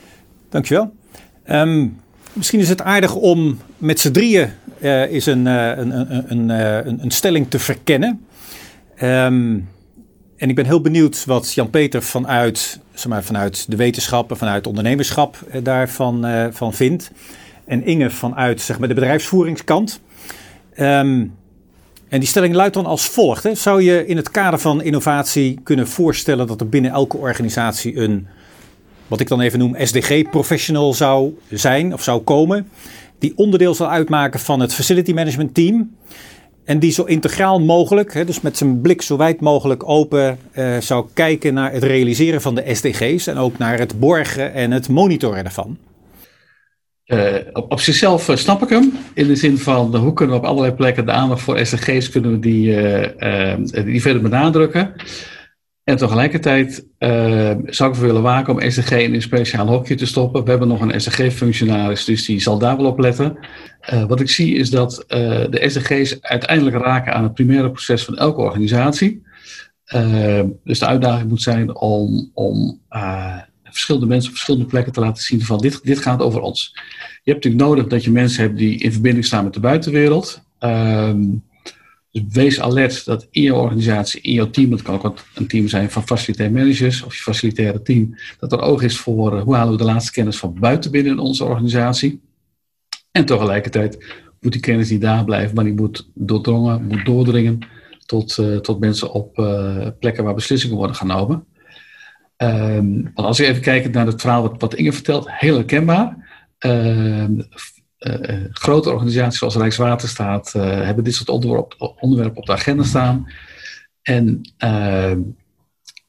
Dankjewel. 0.48 0.92
Um, 1.50 2.00
misschien 2.32 2.60
is 2.60 2.68
het 2.68 2.82
aardig 2.82 3.14
om 3.14 3.58
met 3.76 4.00
z'n 4.00 4.10
drieën 4.10 4.50
uh, 4.82 5.10
is 5.10 5.26
een, 5.26 5.46
uh, 5.46 5.68
een, 5.76 5.90
een, 5.90 6.30
een, 6.30 6.48
een, 6.48 6.98
een, 7.02 7.10
stelling 7.10 7.50
te 7.50 7.58
verkennen. 7.58 8.24
Um, 9.02 9.68
en 10.36 10.48
ik 10.48 10.54
ben 10.54 10.64
heel 10.64 10.80
benieuwd 10.80 11.24
wat 11.24 11.54
Jan-Peter 11.54 12.02
vanuit, 12.02 12.80
zeg 12.94 13.06
maar, 13.06 13.24
vanuit 13.24 13.70
de 13.70 13.76
wetenschappen, 13.76 14.36
vanuit 14.36 14.66
ondernemerschap 14.66 15.36
daarvan 15.62 16.26
van 16.52 16.72
vindt 16.72 17.10
en 17.70 17.84
Inge 17.84 18.10
vanuit 18.10 18.60
zeg 18.60 18.78
maar, 18.78 18.88
de 18.88 18.94
bedrijfsvoeringskant. 18.94 20.00
Um, 20.78 21.34
en 22.08 22.18
die 22.18 22.28
stelling 22.28 22.54
luidt 22.54 22.74
dan 22.74 22.86
als 22.86 23.08
volgt. 23.08 23.42
Hè. 23.42 23.54
Zou 23.54 23.82
je 23.82 24.06
in 24.06 24.16
het 24.16 24.30
kader 24.30 24.58
van 24.58 24.82
innovatie 24.82 25.58
kunnen 25.62 25.88
voorstellen 25.88 26.46
dat 26.46 26.60
er 26.60 26.68
binnen 26.68 26.90
elke 26.90 27.16
organisatie 27.16 27.96
een, 27.96 28.26
wat 29.06 29.20
ik 29.20 29.28
dan 29.28 29.40
even 29.40 29.58
noem, 29.58 29.76
SDG-professional 29.78 30.94
zou 30.94 31.38
zijn 31.48 31.92
of 31.92 32.02
zou 32.02 32.20
komen, 32.20 32.68
die 33.18 33.32
onderdeel 33.36 33.74
zal 33.74 33.90
uitmaken 33.90 34.40
van 34.40 34.60
het 34.60 34.74
facility 34.74 35.12
management 35.12 35.54
team. 35.54 35.96
En 36.64 36.78
die 36.78 36.92
zo 36.92 37.02
integraal 37.02 37.60
mogelijk, 37.60 38.14
hè, 38.14 38.24
dus 38.24 38.40
met 38.40 38.56
zijn 38.56 38.80
blik 38.80 39.02
zo 39.02 39.16
wijd 39.16 39.40
mogelijk 39.40 39.88
open, 39.88 40.38
uh, 40.54 40.76
zou 40.78 41.06
kijken 41.14 41.54
naar 41.54 41.72
het 41.72 41.82
realiseren 41.82 42.40
van 42.40 42.54
de 42.54 42.74
SDG's 42.74 43.26
en 43.26 43.36
ook 43.36 43.58
naar 43.58 43.78
het 43.78 44.00
borgen 44.00 44.52
en 44.52 44.70
het 44.70 44.88
monitoren 44.88 45.44
daarvan. 45.44 45.78
Uh, 47.12 47.34
op, 47.52 47.80
zichzelf 47.80 48.28
uh, 48.28 48.36
snap 48.36 48.62
ik 48.62 48.68
hem. 48.68 48.92
In 49.14 49.26
de 49.26 49.36
zin 49.36 49.58
van 49.58 49.94
uh, 49.94 50.00
hoe 50.00 50.12
kunnen 50.12 50.34
we 50.34 50.42
op 50.42 50.48
allerlei 50.48 50.74
plekken 50.74 51.06
de 51.06 51.12
aandacht 51.12 51.42
voor 51.42 51.66
SDG's 51.66 52.10
kunnen 52.10 52.30
we 52.30 52.38
die, 52.38 53.84
die 53.84 54.02
verder 54.02 54.22
benadrukken. 54.22 54.92
En 55.84 55.96
tegelijkertijd 55.96 56.86
zou 57.64 57.92
ik 57.92 57.98
willen 57.98 58.22
waken 58.22 58.52
om 58.52 58.70
SDG 58.70 58.90
in 58.90 59.14
een 59.14 59.22
speciaal 59.22 59.66
hokje 59.66 59.94
te 59.94 60.06
stoppen. 60.06 60.44
We 60.44 60.50
hebben 60.50 60.68
nog 60.68 60.80
een 60.80 61.00
SDG-functionaris, 61.00 62.04
dus 62.04 62.26
die 62.26 62.40
zal 62.40 62.58
daar 62.58 62.76
wel 62.76 62.86
op 62.86 62.98
letten. 62.98 63.38
wat 64.08 64.20
ik 64.20 64.30
zie 64.30 64.54
is 64.54 64.70
dat 64.70 65.04
de 65.50 65.64
SDG's 65.66 66.18
uiteindelijk 66.20 66.76
raken 66.76 67.14
aan 67.14 67.22
het 67.22 67.34
primaire 67.34 67.70
proces 67.70 68.04
van 68.04 68.16
elke 68.16 68.40
organisatie. 68.40 69.22
dus 70.64 70.78
de 70.78 70.86
uitdaging 70.86 71.28
moet 71.28 71.42
zijn 71.42 71.76
om, 71.76 72.30
om 72.34 72.80
verschillende 73.70 74.06
mensen 74.06 74.28
op 74.28 74.34
verschillende 74.36 74.66
plekken 74.66 74.92
te 74.92 75.00
laten 75.00 75.22
zien 75.22 75.42
van 75.42 75.58
dit, 75.58 75.80
dit 75.82 75.98
gaat 75.98 76.22
over 76.22 76.40
ons. 76.40 76.70
Je 77.22 77.30
hebt 77.30 77.44
natuurlijk 77.44 77.70
nodig 77.70 77.86
dat 77.86 78.04
je 78.04 78.10
mensen 78.10 78.42
hebt 78.42 78.56
die 78.56 78.78
in 78.78 78.92
verbinding 78.92 79.24
staan 79.24 79.44
met 79.44 79.54
de 79.54 79.60
buitenwereld. 79.60 80.42
Ehm, 80.58 81.22
dus 82.10 82.22
wees 82.28 82.60
alert 82.60 83.04
dat 83.04 83.26
in 83.30 83.42
je 83.42 83.54
organisatie, 83.54 84.20
in 84.20 84.32
jouw 84.32 84.50
team, 84.50 84.72
het 84.72 84.82
kan 84.82 85.02
ook 85.02 85.24
een 85.34 85.46
team 85.46 85.68
zijn 85.68 85.90
van 85.90 86.06
facilitaire 86.06 86.54
managers 86.54 87.02
of 87.02 87.16
je 87.16 87.22
facilitaire 87.22 87.82
team, 87.82 88.14
dat 88.38 88.52
er 88.52 88.60
oog 88.60 88.82
is 88.82 88.96
voor 88.96 89.40
hoe 89.40 89.54
halen 89.54 89.72
we 89.72 89.78
de 89.78 89.84
laatste 89.84 90.12
kennis 90.12 90.36
van 90.36 90.54
buiten 90.60 90.90
binnen 90.90 91.12
in 91.12 91.18
onze 91.18 91.44
organisatie. 91.44 92.20
En 93.10 93.24
tegelijkertijd 93.24 94.04
moet 94.40 94.52
die 94.52 94.60
kennis 94.60 94.90
niet 94.90 95.00
daar 95.00 95.24
blijven, 95.24 95.54
maar 95.54 95.64
die 95.64 95.74
moet 95.74 96.08
doordrongen, 96.14 96.84
moet 96.84 97.04
doordringen 97.04 97.58
tot, 98.06 98.36
uh, 98.40 98.56
tot 98.56 98.80
mensen 98.80 99.12
op 99.12 99.38
uh, 99.38 99.86
plekken 99.98 100.24
waar 100.24 100.34
beslissingen 100.34 100.76
worden 100.76 100.96
genomen. 100.96 101.44
Um, 102.42 103.10
als 103.14 103.36
je 103.36 103.46
even 103.46 103.62
kijkt 103.62 103.92
naar 103.92 104.06
het 104.06 104.20
verhaal 104.20 104.42
wat, 104.42 104.60
wat 104.60 104.74
Inge 104.74 104.92
vertelt, 104.92 105.30
heel 105.30 105.54
herkenbaar. 105.54 106.28
Uh, 106.66 107.24
grote 108.50 108.90
organisaties 108.90 109.38
zoals 109.38 109.56
Rijkswaterstaat 109.56 110.52
hebben 110.52 111.04
dit 111.04 111.14
soort 111.14 111.28
onderwerpen 111.28 112.00
onderwerp 112.02 112.36
op 112.36 112.46
de 112.46 112.52
agenda 112.52 112.82
staan. 112.82 113.26
En 114.02 114.40
ehm, 114.56 115.20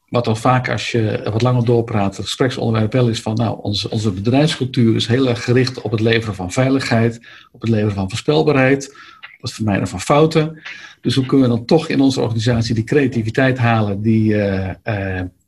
wat 0.08 0.26
dan 0.26 0.38
vaak 0.38 0.70
als 0.70 0.92
je 0.92 1.22
wat 1.32 1.42
langer 1.42 1.66
doorpraat, 1.66 2.18
het 2.18 2.26
gespreksonderwerp 2.26 2.92
wel 2.92 3.10
is 3.10 3.22
van, 3.22 3.36
nou, 3.36 3.60
onze, 3.62 3.90
onze 3.90 4.12
bedrijfscultuur 4.12 4.96
is 4.96 5.08
heel 5.08 5.28
erg 5.28 5.44
gericht 5.44 5.82
op 5.82 5.92
het 5.92 6.00
leveren 6.00 6.36
van 6.36 6.52
veiligheid, 6.52 7.28
op 7.52 7.62
het 7.62 7.70
leveren 7.70 7.96
van 7.96 8.10
voorspelbaarheid, 8.10 8.90
op 9.36 9.42
het 9.42 9.54
vermijden 9.54 9.88
van 9.88 10.02
fouten. 10.02 10.62
Dus 11.02 11.16
hoe 11.16 11.26
kunnen 11.26 11.50
we 11.50 11.56
dan 11.56 11.66
toch 11.66 11.88
in 11.88 12.02
onze 12.02 12.22
organisatie 12.22 12.76
die 12.76 12.84
creativiteit 12.84 13.58
halen 13.58 14.02
die, 14.02 14.36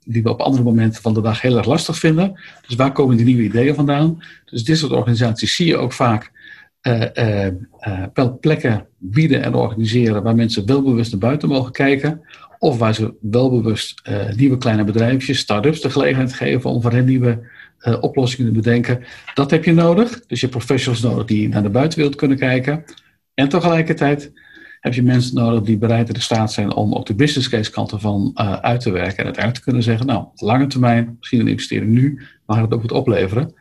die 0.06 0.24
we 0.24 0.30
op 0.30 0.42
andere 0.42 0.64
momenten 0.64 1.02
van 1.02 1.14
de 1.14 1.22
dag 1.22 1.42
heel 1.42 1.58
erg 1.58 1.66
lastig 1.66 1.98
vinden? 1.98 2.40
Dus 2.68 2.76
waar 2.76 2.92
komen 2.92 3.18
die 3.18 3.26
nieuwe 3.26 3.44
ideeën 3.44 3.76
vandaan? 3.76 4.24
Dus 4.46 4.64
dit 4.64 4.78
soort 4.78 4.92
organisaties 4.92 5.56
zie 5.56 5.68
je 5.68 5.78
ook 5.78 5.94
vaak 5.94 6.32
uh, 6.88 7.48
plekken 8.40 8.88
bieden 8.98 9.44
en 9.44 9.54
organiseren 9.54 10.24
waar 10.24 10.36
mensen 10.36 10.66
wel 10.66 10.82
bewust 10.82 11.12
naar 11.12 11.20
buiten 11.20 11.50
mogen 11.50 11.72
kijken. 11.72 12.22
Of 12.60 12.78
waar 12.78 12.94
ze 12.94 13.14
wel 13.22 13.50
bewust 13.50 14.02
nieuwe 14.36 14.58
kleine 14.58 14.84
bedrijfjes, 14.84 15.38
start-ups 15.40 15.82
de 15.82 15.90
gelegenheid 15.90 16.34
geven 16.34 16.70
om 16.70 16.82
voor 16.82 16.92
hen 16.92 17.06
nieuwe 17.06 17.40
oplossingen 18.00 18.54
te 18.54 18.60
bedenken. 18.60 19.04
Dat 19.34 19.52
heb 19.52 19.66
je 19.66 19.74
nodig. 19.74 20.10
Dus 20.10 20.40
je 20.40 20.46
hebt 20.48 20.58
professionals 20.58 21.02
nodig 21.02 21.26
die 21.26 21.50
naar 21.50 21.64
de 21.64 21.70
buitenwereld 21.70 22.16
kunnen 22.16 22.38
kijken. 22.38 22.84
En 23.34 23.50
tegelijkertijd 23.50 24.32
heb 24.84 24.94
je 24.94 25.04
mensen 25.04 25.36
nodig 25.36 25.62
die 25.62 25.78
bereid 25.78 26.08
in 26.08 26.14
de 26.14 26.20
staat 26.20 26.54
zijn 26.54 26.74
om 26.74 26.94
ook 26.94 27.06
de 27.06 27.14
business 27.14 27.50
case 27.50 27.72
kant 27.72 27.92
ervan 27.92 28.32
uh, 28.36 28.54
uit 28.54 28.82
te 28.82 28.92
werken. 28.92 29.18
En 29.18 29.24
uiteindelijk 29.24 29.56
te 29.56 29.64
kunnen 29.64 29.84
zeggen, 29.84 30.06
nou, 30.06 30.26
lange 30.36 30.68
termijn, 30.68 31.16
misschien 31.20 31.40
een 31.40 31.48
investering 31.48 31.92
nu, 31.92 32.22
maar 32.46 32.62
het 32.62 32.74
ook 32.74 32.82
moet 32.82 32.92
opleveren. 32.92 33.54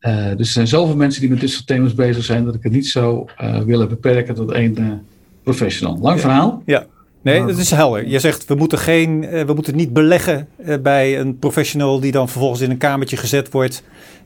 Uh, 0.00 0.26
dus 0.36 0.46
er 0.46 0.52
zijn 0.52 0.66
zoveel 0.66 0.96
mensen 0.96 1.20
die 1.20 1.30
met 1.30 1.40
dit 1.40 1.50
soort 1.50 1.66
thema's 1.66 1.94
bezig 1.94 2.24
zijn, 2.24 2.44
dat 2.44 2.54
ik 2.54 2.62
het 2.62 2.72
niet 2.72 2.86
zo 2.86 3.26
uh, 3.40 3.60
willen 3.60 3.88
beperken 3.88 4.34
tot 4.34 4.50
één 4.50 5.06
professional. 5.42 5.98
Lang 5.98 6.16
ja. 6.16 6.20
verhaal. 6.20 6.62
Ja. 6.66 6.86
Nee, 7.22 7.46
dat 7.46 7.58
is 7.58 7.70
helder. 7.70 8.08
Je 8.08 8.18
zegt 8.18 8.44
we 8.44 8.54
moeten, 8.54 8.78
geen, 8.78 9.20
we 9.20 9.52
moeten 9.54 9.76
niet 9.76 9.92
beleggen 9.92 10.48
bij 10.82 11.20
een 11.20 11.38
professional 11.38 12.00
die 12.00 12.12
dan 12.12 12.28
vervolgens 12.28 12.60
in 12.60 12.70
een 12.70 12.78
kamertje 12.78 13.16
gezet 13.16 13.50
wordt 13.50 13.82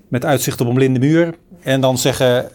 met 0.08 0.24
uitzicht 0.24 0.60
op 0.60 0.66
een 0.66 0.74
blinde 0.74 0.98
muur. 0.98 1.34
En 1.62 1.80
dan 1.80 1.98
zeggen 1.98 2.50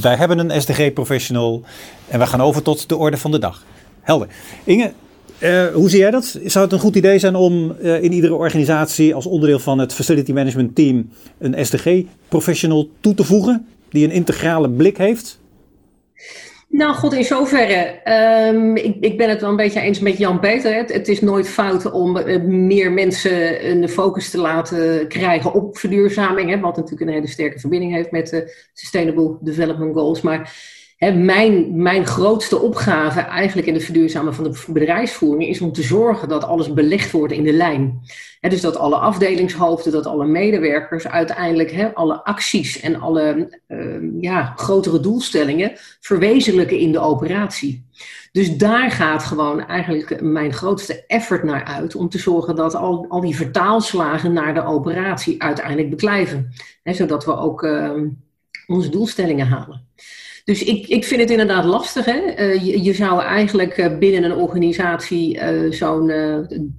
wij 0.00 0.16
hebben 0.16 0.38
een 0.38 0.62
SDG-professional 0.62 1.62
en 2.08 2.18
we 2.18 2.26
gaan 2.26 2.40
over 2.40 2.62
tot 2.62 2.88
de 2.88 2.96
orde 2.96 3.16
van 3.16 3.30
de 3.30 3.38
dag. 3.38 3.64
Helder. 4.00 4.28
Inge, 4.64 4.92
uh, 5.38 5.66
hoe 5.66 5.90
zie 5.90 5.98
jij 5.98 6.10
dat? 6.10 6.38
Zou 6.44 6.64
het 6.64 6.72
een 6.72 6.80
goed 6.80 6.96
idee 6.96 7.18
zijn 7.18 7.34
om 7.34 7.76
uh, 7.82 8.02
in 8.02 8.12
iedere 8.12 8.34
organisatie 8.34 9.14
als 9.14 9.26
onderdeel 9.26 9.58
van 9.58 9.78
het 9.78 9.92
Facility 9.92 10.32
Management 10.32 10.74
Team 10.74 11.08
een 11.38 11.66
SDG-professional 11.66 12.88
toe 13.00 13.14
te 13.14 13.24
voegen 13.24 13.66
die 13.88 14.04
een 14.04 14.10
integrale 14.10 14.70
blik 14.70 14.96
heeft? 14.96 15.40
Nou, 16.74 16.94
goed, 16.94 17.12
in 17.12 17.24
zoverre. 17.24 18.00
Um, 18.48 18.76
ik, 18.76 18.96
ik, 19.00 19.16
ben 19.16 19.28
het 19.28 19.40
wel 19.40 19.50
een 19.50 19.56
beetje 19.56 19.80
eens 19.80 19.98
met 19.98 20.18
Jan-Peter. 20.18 20.74
Het, 20.74 20.92
het, 20.92 21.08
is 21.08 21.20
nooit 21.20 21.48
fout 21.48 21.90
om 21.90 22.16
uh, 22.16 22.42
meer 22.42 22.92
mensen 22.92 23.70
een 23.70 23.88
focus 23.88 24.30
te 24.30 24.38
laten 24.38 25.08
krijgen 25.08 25.52
op 25.52 25.78
verduurzaming. 25.78 26.50
Hè, 26.50 26.60
wat 26.60 26.76
natuurlijk 26.76 27.02
een 27.02 27.16
hele 27.16 27.26
sterke 27.26 27.58
verbinding 27.58 27.92
heeft 27.92 28.10
met 28.10 28.28
de 28.28 28.68
Sustainable 28.72 29.36
Development 29.40 29.94
Goals. 29.94 30.20
Maar 30.20 30.52
hè, 30.96 31.12
mijn, 31.12 31.82
mijn 31.82 32.06
grootste 32.06 32.58
opgave 32.58 33.20
eigenlijk 33.20 33.66
in 33.66 33.74
het 33.74 33.84
verduurzamen 33.84 34.34
van 34.34 34.44
de 34.44 34.64
bedrijfsvoering 34.68 35.48
is 35.48 35.60
om 35.60 35.72
te 35.72 35.82
zorgen 35.82 36.28
dat 36.28 36.44
alles 36.44 36.72
belegd 36.72 37.10
wordt 37.10 37.32
in 37.32 37.44
de 37.44 37.52
lijn. 37.52 38.00
He, 38.40 38.48
dus 38.48 38.60
dat 38.60 38.76
alle 38.76 38.96
afdelingshoofden, 38.96 39.92
dat 39.92 40.06
alle 40.06 40.26
medewerkers 40.26 41.06
uiteindelijk 41.06 41.70
he, 41.70 41.94
alle 41.94 42.24
acties 42.24 42.80
en 42.80 43.00
alle 43.00 43.58
uh, 43.68 44.20
ja, 44.20 44.52
grotere 44.56 45.00
doelstellingen 45.00 45.72
verwezenlijken 46.00 46.78
in 46.78 46.92
de 46.92 46.98
operatie. 46.98 47.86
Dus 48.32 48.56
daar 48.56 48.90
gaat 48.90 49.22
gewoon 49.22 49.66
eigenlijk 49.66 50.20
mijn 50.22 50.52
grootste 50.52 51.04
effort 51.06 51.42
naar 51.42 51.64
uit 51.64 51.94
om 51.94 52.08
te 52.08 52.18
zorgen 52.18 52.56
dat 52.56 52.74
al, 52.74 53.06
al 53.08 53.20
die 53.20 53.36
vertaalslagen 53.36 54.32
naar 54.32 54.54
de 54.54 54.64
operatie 54.64 55.42
uiteindelijk 55.42 55.90
beklijven. 55.90 56.54
He, 56.82 56.92
zodat 56.92 57.24
we 57.24 57.36
ook 57.36 57.62
uh, 57.62 57.90
onze 58.66 58.88
doelstellingen 58.88 59.46
halen. 59.46 59.86
Dus 60.44 60.64
ik, 60.64 60.86
ik 60.86 61.04
vind 61.04 61.20
het 61.20 61.30
inderdaad 61.30 61.64
lastig. 61.64 62.04
Hè? 62.04 62.38
Uh, 62.38 62.84
je, 62.84 62.92
zou 62.92 63.22
eigenlijk 63.22 63.76
uh, 63.76 63.98
binnen 63.98 64.24
een 64.24 64.36
organisatie 64.36 65.36
uh, 65.36 65.72
zo'n 65.72 66.12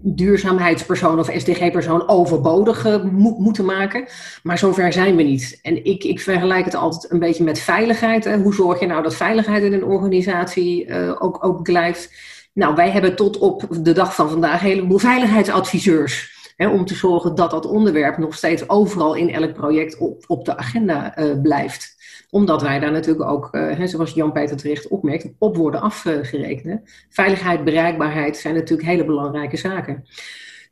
duurzaamheidspersoon 0.02 1.20
of 1.20 1.30
SDG-persoon 1.36 2.08
overbodig 2.08 2.84
mo 3.12 3.36
moeten 3.38 3.66
maken. 3.66 4.06
Maar 4.44 4.58
zover 4.58 4.94
zijn 4.94 5.16
we 5.16 5.24
niet. 5.24 5.60
En 5.62 5.86
ik, 5.86 6.04
ik 6.04 6.20
vergelijk 6.20 6.66
het 6.66 6.76
altijd 6.76 7.12
een 7.12 7.20
beetje 7.20 7.44
met 7.44 7.60
veiligheid. 7.60 8.24
Hè? 8.24 8.38
Hoe 8.38 8.54
zorg 8.54 8.80
je 8.80 8.86
nou 8.86 9.04
dat 9.04 9.16
veiligheid 9.16 9.64
in 9.64 9.74
een 9.74 9.86
organisatie 9.86 10.94
ook, 11.20 11.46
ook 11.46 11.64
blijft? 11.64 12.14
Nou, 12.54 12.76
wij 12.76 12.90
hebben 12.90 13.16
tot 13.16 13.38
op 13.38 13.68
de 13.82 13.94
dag 13.94 14.16
van 14.16 14.30
vandaag 14.30 14.62
een 14.62 14.68
heleboel 14.68 14.98
veiligheidsadviseurs. 14.98 16.34
Hè, 16.56 16.68
om 16.68 16.86
te 16.86 16.96
zorgen 16.96 17.36
dat 17.36 17.52
dat 17.52 17.66
onderwerp 17.66 18.18
nog 18.18 18.36
steeds 18.36 18.70
overal 18.70 19.14
in 19.14 19.34
elk 19.34 19.54
project 19.54 19.98
op, 19.98 20.24
op 20.28 20.46
de 20.46 20.58
agenda 20.58 21.14
blijft 21.42 21.95
omdat 22.30 22.62
wij 22.62 22.80
daar 22.80 22.92
natuurlijk 22.92 23.30
ook, 23.30 23.50
uh, 23.52 23.86
zoals 23.86 24.14
Jan-Peter 24.14 24.58
terecht 24.58 24.88
opmerkt, 24.88 25.28
op 25.38 25.56
worden 25.56 25.82
afgerekend. 25.82 26.82
Veiligheid, 27.10 27.64
bereikbaarheid 27.64 28.38
zijn 28.38 28.56
natuurlijk 28.56 28.88
hele 28.88 29.06
belangrijke 29.06 29.58
zaken. 29.58 30.04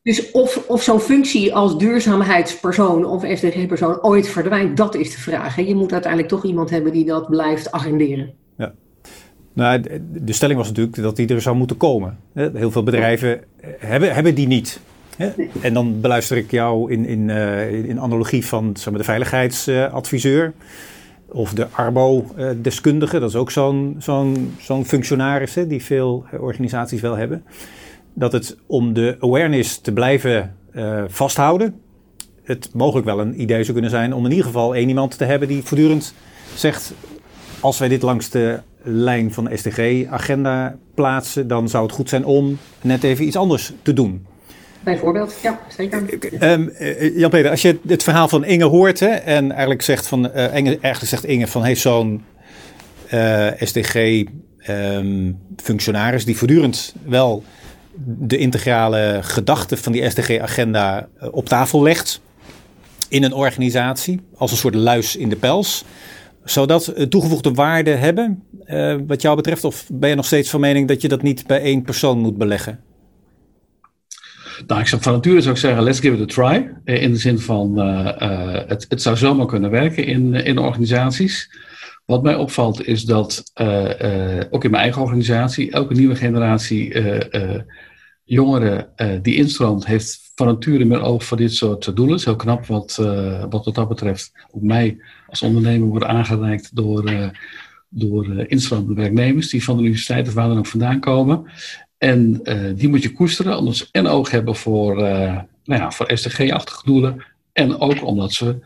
Dus 0.04 0.32
of, 0.32 0.66
of 0.68 0.84
zo'n 0.84 1.00
functie 1.00 1.56
als 1.56 1.78
duurzaamheidspersoon 1.78 3.06
of 3.06 3.24
SDG-persoon 3.34 4.04
ooit 4.04 4.28
verdwijnt, 4.28 4.78
dat 4.78 4.96
is 4.96 5.12
de 5.12 5.20
vraag. 5.20 5.56
Je 5.56 5.76
moet 5.76 5.92
uiteindelijk 5.92 6.32
toch 6.32 6.46
iemand 6.46 6.70
hebben 6.70 6.92
die 6.92 7.06
dat 7.06 7.30
blijft 7.30 7.72
agenderen. 7.72 8.34
Ja. 8.58 8.74
Nou, 9.54 9.82
de 10.12 10.34
stelling 10.34 10.58
was 10.58 10.68
natuurlijk 10.68 10.96
dat 10.96 11.16
die 11.16 11.28
er 11.28 11.42
zou 11.42 11.56
moeten 11.56 11.78
komen. 11.78 12.18
Heel 12.34 12.72
veel 12.72 12.84
bedrijven 12.84 13.44
hebben, 13.80 14.13
hebben 14.13 14.36
die 14.36 14.48
niet. 14.48 14.80
En 15.62 15.74
dan 15.74 16.02
beluister 16.02 16.38
ik 16.38 16.52
jou 16.52 16.92
in, 16.92 17.06
in, 17.06 17.30
uh, 17.30 17.74
in 17.74 18.00
analogie 18.00 18.46
van 18.46 18.72
zeg 18.78 18.89
maar, 18.89 19.00
de 19.00 19.06
veiligheidsadviseur. 19.06 20.54
Of 21.34 21.54
de 21.54 21.67
Arbo-deskundige, 21.72 23.19
dat 23.19 23.30
is 23.30 23.36
ook 23.36 23.52
zo'n 23.52 23.96
zo'n 24.00 24.56
zo'n 24.60 24.86
functionaris 24.86 25.56
hè, 25.56 25.67
die 25.67 25.84
veel 25.84 26.26
organisaties 26.39 27.02
wel 27.02 27.15
hebben. 27.15 27.43
Dat 28.13 28.32
het 28.32 28.58
om 28.65 28.93
de 28.93 29.17
awareness 29.19 29.78
te 29.78 29.91
blijven 29.91 30.56
uh, 30.72 31.04
vasthouden, 31.08 31.76
het 32.43 32.69
mogelijk 32.74 33.06
wel 33.06 33.19
een 33.19 33.41
idee 33.41 33.62
zou 33.62 33.72
kunnen 33.74 33.91
zijn 33.91 34.13
om 34.13 34.26
in 34.26 34.32
ieder 34.32 34.46
geval 34.46 34.76
één 34.76 34.88
iemand 34.88 35.17
te 35.17 35.26
hebben 35.26 35.48
die 35.48 35.63
voortdurend 35.63 36.13
zegt: 36.56 36.93
als 37.60 37.80
wij 37.80 37.88
dit 37.88 38.02
langs 38.02 38.30
de 38.30 38.60
lijn 38.82 39.34
van 39.34 39.43
de 39.43 39.58
SDG-agenda 39.58 40.76
plaatsen, 40.93 41.48
dan 41.48 41.69
zou 41.69 41.84
het 41.86 41.96
goed 41.96 42.10
zijn 42.10 42.26
om 42.26 42.58
net 42.82 43.04
even 43.04 43.26
iets 43.26 43.36
anders 43.36 43.74
te 43.82 43.93
doen. 43.93 44.26
Bijvoorbeeld, 44.84 45.36
ja, 45.41 45.60
zeker. 45.67 46.04
Um, 46.52 46.72
Jan-Peter, 47.15 47.52
als 47.52 47.62
je 47.62 47.80
het 47.88 48.04
verhaal 48.04 48.28
van 48.28 48.46
Inge 48.46 48.63
hoort 48.63 49.00
hè, 49.00 49.08
en 49.08 49.52
eigenlijk 49.52 49.82
zegt, 49.82 50.08
van, 50.08 50.26
uh, 50.26 50.56
Inge, 50.56 50.69
eigenlijk 50.69 51.06
zegt 51.06 51.26
Inge 51.26 51.48
van 51.48 51.63
heeft 51.63 51.82
zo'n 51.82 52.24
uh, 53.13 53.48
SDG-functionaris 53.60 56.22
um, 56.22 56.26
die 56.26 56.38
voortdurend 56.38 56.96
wel 57.06 57.43
de 58.06 58.38
integrale 58.38 59.19
gedachte 59.22 59.78
van 59.78 59.91
die 59.91 60.10
SDG-agenda 60.10 61.08
op 61.32 61.46
tafel 61.46 61.84
legt 61.84 62.22
in 63.10 63.24
een 63.24 63.34
organisatie, 63.34 64.19
als 64.36 64.52
een 64.52 64.58
soort 64.58 64.76
luis 64.76 65.15
in 65.15 65.30
de 65.30 65.36
pels. 65.36 65.84
Zou 66.43 66.67
dat 66.67 66.93
toegevoegde 67.10 67.52
waarde 67.52 67.91
hebben, 67.91 68.43
wat 69.08 69.22
jou 69.22 69.36
betreft? 69.36 69.63
Of 69.63 69.86
ben 69.91 70.10
je 70.10 70.15
nog 70.15 70.26
steeds 70.26 70.50
van 70.50 70.60
mening 70.60 70.88
dat 70.88 71.02
je 71.02 71.08
dat 71.08 71.22
niet 71.22 71.48
bij 71.48 71.62
één 71.62 71.82
persoon 71.82 72.19
moet 72.19 72.38
beleggen? 72.38 72.80
Nou, 74.67 74.82
ik 74.82 74.88
zou, 74.88 75.02
van 75.02 75.13
nature 75.13 75.41
zou 75.41 75.54
ik 75.54 75.60
zeggen, 75.60 75.84
let's 75.84 75.99
give 75.99 76.15
it 76.15 76.21
a 76.21 76.26
try. 76.26 76.71
Eh, 76.84 77.02
in 77.02 77.12
de 77.12 77.17
zin 77.17 77.39
van, 77.39 77.80
uh, 77.80 78.15
uh, 78.21 78.54
het, 78.67 78.86
het 78.89 79.02
zou 79.02 79.17
zomaar 79.17 79.45
kunnen 79.45 79.69
werken 79.69 80.06
in, 80.06 80.34
in 80.34 80.58
organisaties. 80.58 81.58
Wat 82.06 82.23
mij 82.23 82.36
opvalt 82.36 82.88
is 82.88 83.04
dat, 83.04 83.52
ook 84.49 84.63
in 84.63 84.71
mijn 84.71 84.84
eigen 84.84 85.02
organisatie, 85.02 85.71
elke 85.71 85.93
nieuwe 85.93 86.15
generatie 86.15 86.95
jongeren 88.23 88.89
die 89.21 89.36
instroomt, 89.36 89.86
heeft 89.86 90.32
van 90.36 90.47
nature 90.47 90.86
meer 90.86 91.02
oog 91.02 91.23
voor 91.23 91.38
dit 91.38 91.54
soort 91.54 91.95
doelen. 91.95 92.19
Heel 92.23 92.36
knap 92.36 92.65
wat, 92.65 92.95
wat 93.49 93.76
dat 93.76 93.88
betreft 93.88 94.32
op 94.52 94.62
mij 94.62 94.97
als 95.28 95.41
ondernemer 95.41 95.88
wordt 95.88 96.06
aangereikt 96.06 96.76
door, 96.76 97.32
door 97.89 98.45
instromende 98.47 99.02
werknemers 99.02 99.49
die 99.49 99.63
van 99.63 99.78
de 99.78 99.84
universiteit 99.84 100.28
of 100.28 100.34
waar 100.34 100.47
dan 100.47 100.58
ook 100.58 100.67
vandaan 100.67 100.99
komen. 100.99 101.45
En 102.04 102.42
die 102.76 102.89
moet 102.89 103.04
je 103.04 103.12
koesteren, 103.12 103.58
omdat 103.58 103.76
ze 103.76 103.88
en 103.92 104.08
oog 104.08 104.32
hebben 104.32 104.56
voor, 104.56 104.96
nou 104.96 105.46
ja, 105.63 105.92
voor 105.92 106.12
SDG-achtige 106.13 106.86
doelen. 106.86 107.24
En 107.54 107.80
ook 107.80 108.06
omdat 108.06 108.34
ze 108.34 108.60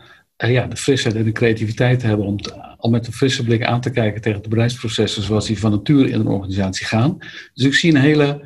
uh, 0.43 0.51
ja, 0.51 0.67
de 0.67 0.75
frisheid 0.75 1.15
en 1.15 1.23
de 1.23 1.31
creativiteit 1.31 2.01
hebben 2.01 2.25
om, 2.25 2.35
om 2.77 2.91
met 2.91 3.07
een 3.07 3.13
frisse 3.13 3.43
blik 3.43 3.63
aan 3.63 3.81
te 3.81 3.89
kijken 3.89 4.21
tegen 4.21 4.41
de 4.41 4.49
bedrijfsprocessen 4.49 5.23
zoals 5.23 5.47
die 5.47 5.59
van 5.59 5.71
nature 5.71 6.09
in 6.09 6.19
een 6.19 6.27
organisatie 6.27 6.85
gaan. 6.85 7.17
Dus 7.53 7.65
ik 7.65 7.73
zie 7.73 7.91
een 7.91 8.01
hele, 8.01 8.41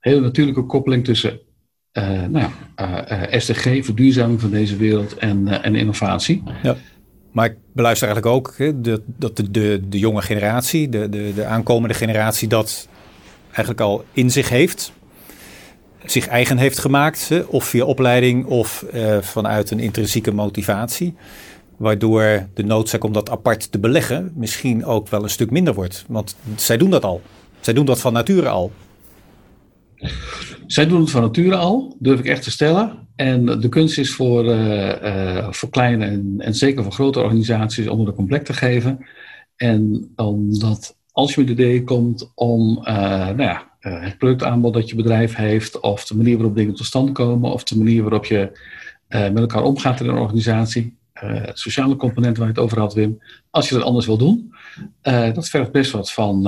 hele 0.00 0.20
natuurlijke 0.20 0.62
koppeling 0.62 1.04
tussen 1.04 1.40
uh, 1.92 2.24
nou, 2.26 2.50
uh, 2.80 3.22
SDG, 3.40 3.84
verduurzaming 3.84 4.40
van 4.40 4.50
deze 4.50 4.76
wereld 4.76 5.16
en, 5.16 5.62
en 5.62 5.74
innovatie. 5.74 6.42
Ja. 6.62 6.76
Maar 7.32 7.46
ik 7.46 7.56
beluister 7.72 8.08
eigenlijk 8.08 8.36
ook 8.36 8.54
hè, 8.56 8.80
de, 8.80 9.02
dat 9.06 9.36
de, 9.36 9.50
de, 9.50 9.80
de 9.88 9.98
jonge 9.98 10.22
generatie, 10.22 10.88
de, 10.88 11.08
de, 11.08 11.32
de 11.34 11.44
aankomende 11.44 11.94
generatie, 11.94 12.48
dat 12.48 12.88
eigenlijk 13.58 13.80
al 13.80 14.04
in 14.12 14.30
zich 14.30 14.48
heeft 14.48 14.92
zich 16.10 16.26
eigen 16.26 16.58
heeft 16.58 16.78
gemaakt, 16.78 17.30
of 17.46 17.64
via 17.64 17.84
opleiding 17.84 18.46
of 18.46 18.84
uh, 18.94 19.18
vanuit 19.20 19.70
een 19.70 19.80
intrinsieke 19.80 20.32
motivatie. 20.32 21.14
Waardoor 21.76 22.48
de 22.54 22.64
noodzaak 22.64 23.04
om 23.04 23.12
dat 23.12 23.30
apart 23.30 23.72
te 23.72 23.78
beleggen 23.78 24.32
misschien 24.34 24.84
ook 24.84 25.08
wel 25.08 25.22
een 25.22 25.30
stuk 25.30 25.50
minder 25.50 25.74
wordt. 25.74 26.04
Want 26.08 26.36
zij 26.56 26.76
doen 26.76 26.90
dat 26.90 27.04
al. 27.04 27.22
Zij 27.60 27.74
doen 27.74 27.86
dat 27.86 28.00
van 28.00 28.12
nature 28.12 28.48
al. 28.48 28.72
Zij 30.66 30.86
doen 30.86 31.00
het 31.00 31.10
van 31.10 31.22
nature 31.22 31.56
al, 31.56 31.96
durf 31.98 32.18
ik 32.18 32.26
echt 32.26 32.42
te 32.42 32.50
stellen. 32.50 33.06
En 33.16 33.44
de 33.60 33.68
kunst 33.68 33.98
is 33.98 34.14
voor, 34.14 34.44
uh, 34.44 35.02
uh, 35.02 35.46
voor 35.50 35.68
kleine 35.68 36.04
en, 36.04 36.34
en, 36.38 36.54
zeker 36.54 36.82
voor 36.82 36.92
grote 36.92 37.20
organisaties 37.20 37.88
om 37.88 37.98
het 37.98 38.08
een 38.08 38.14
complect 38.14 38.46
te 38.46 38.52
geven. 38.52 39.06
En 39.56 40.12
omdat 40.16 40.96
als 41.18 41.34
je 41.34 41.40
met 41.40 41.48
het 41.48 41.58
idee 41.58 41.84
komt 41.84 42.32
om 42.34 42.74
nou 42.84 43.42
ja, 43.42 43.70
uh, 43.80 44.02
het 44.02 44.18
productaanbod 44.18 44.74
dat 44.74 44.88
je 44.88 44.96
bedrijf 44.96 45.34
heeft, 45.34 45.80
of 45.80 46.04
de 46.04 46.16
manier 46.16 46.36
waarop 46.36 46.56
dingen 46.56 46.74
tot 46.74 46.86
stand 46.86 47.12
komen, 47.12 47.52
of 47.52 47.62
de 47.62 47.78
manier 47.78 48.02
waarop 48.02 48.24
je 48.24 48.50
uh, 49.08 49.20
met 49.20 49.38
elkaar 49.38 49.62
omgaat 49.62 50.00
in 50.00 50.08
een 50.08 50.18
organisatie. 50.18 50.96
Uh, 51.22 51.42
sociale 51.52 51.96
component 51.96 52.36
waar 52.36 52.46
je 52.46 52.52
het 52.52 52.62
over 52.62 52.78
had, 52.78 52.94
Wim. 52.94 53.22
Als 53.50 53.68
je 53.68 53.74
dat 53.74 53.84
anders 53.84 54.06
wil 54.06 54.16
doen, 54.16 54.54
dat 55.02 55.48
vergt 55.48 55.72
best 55.72 55.90
wat 55.90 56.12
van, 56.12 56.42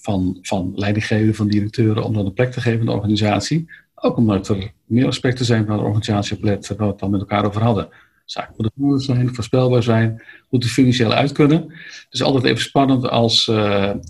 van, 0.00 0.38
van 0.42 0.72
leidinggevenden, 0.74 1.34
van 1.34 1.48
directeuren, 1.48 2.04
om 2.04 2.12
dat 2.12 2.26
een 2.26 2.32
plek 2.32 2.52
te 2.52 2.60
geven 2.60 2.80
in 2.80 2.86
de 2.86 2.92
organisatie. 2.92 3.70
Ook 3.94 4.16
omdat 4.16 4.48
er 4.48 4.72
meer 4.84 5.06
aspecten 5.06 5.44
zijn 5.44 5.66
waar 5.66 5.76
de 5.76 5.82
organisatie 5.82 6.36
op 6.36 6.42
let, 6.42 6.68
waar 6.68 6.78
we 6.78 6.84
het 6.84 6.98
dan 6.98 7.10
met 7.10 7.20
elkaar 7.20 7.46
over 7.46 7.62
hadden 7.62 7.88
zaken 8.24 8.70
moeten 8.74 9.00
zijn, 9.00 9.34
voorspelbaar 9.34 9.82
zijn, 9.82 10.22
moeten 10.50 10.70
financieel 10.70 11.12
uit 11.12 11.32
kunnen. 11.32 11.60
Het 11.60 12.06
is 12.10 12.22
altijd 12.22 12.44
even 12.44 12.62
spannend 12.62 13.08
als 13.08 13.46
uh, 13.46 13.56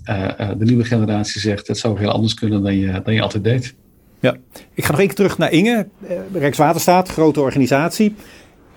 uh, 0.09 0.49
de 0.57 0.65
nieuwe 0.65 0.83
generatie 0.83 1.41
zegt: 1.41 1.67
het 1.67 1.77
zou 1.77 1.99
heel 1.99 2.11
anders 2.11 2.33
kunnen 2.33 2.63
dan 2.63 2.75
je, 2.75 3.01
dan 3.03 3.13
je 3.13 3.21
altijd 3.21 3.43
deed. 3.43 3.75
Ja, 4.19 4.37
ik 4.73 4.85
ga 4.85 4.91
nog 4.91 4.99
keer 4.99 5.13
terug 5.13 5.37
naar 5.37 5.51
Inge. 5.51 5.87
Rijkswaterstaat, 6.33 7.09
grote 7.09 7.39
organisatie. 7.39 8.15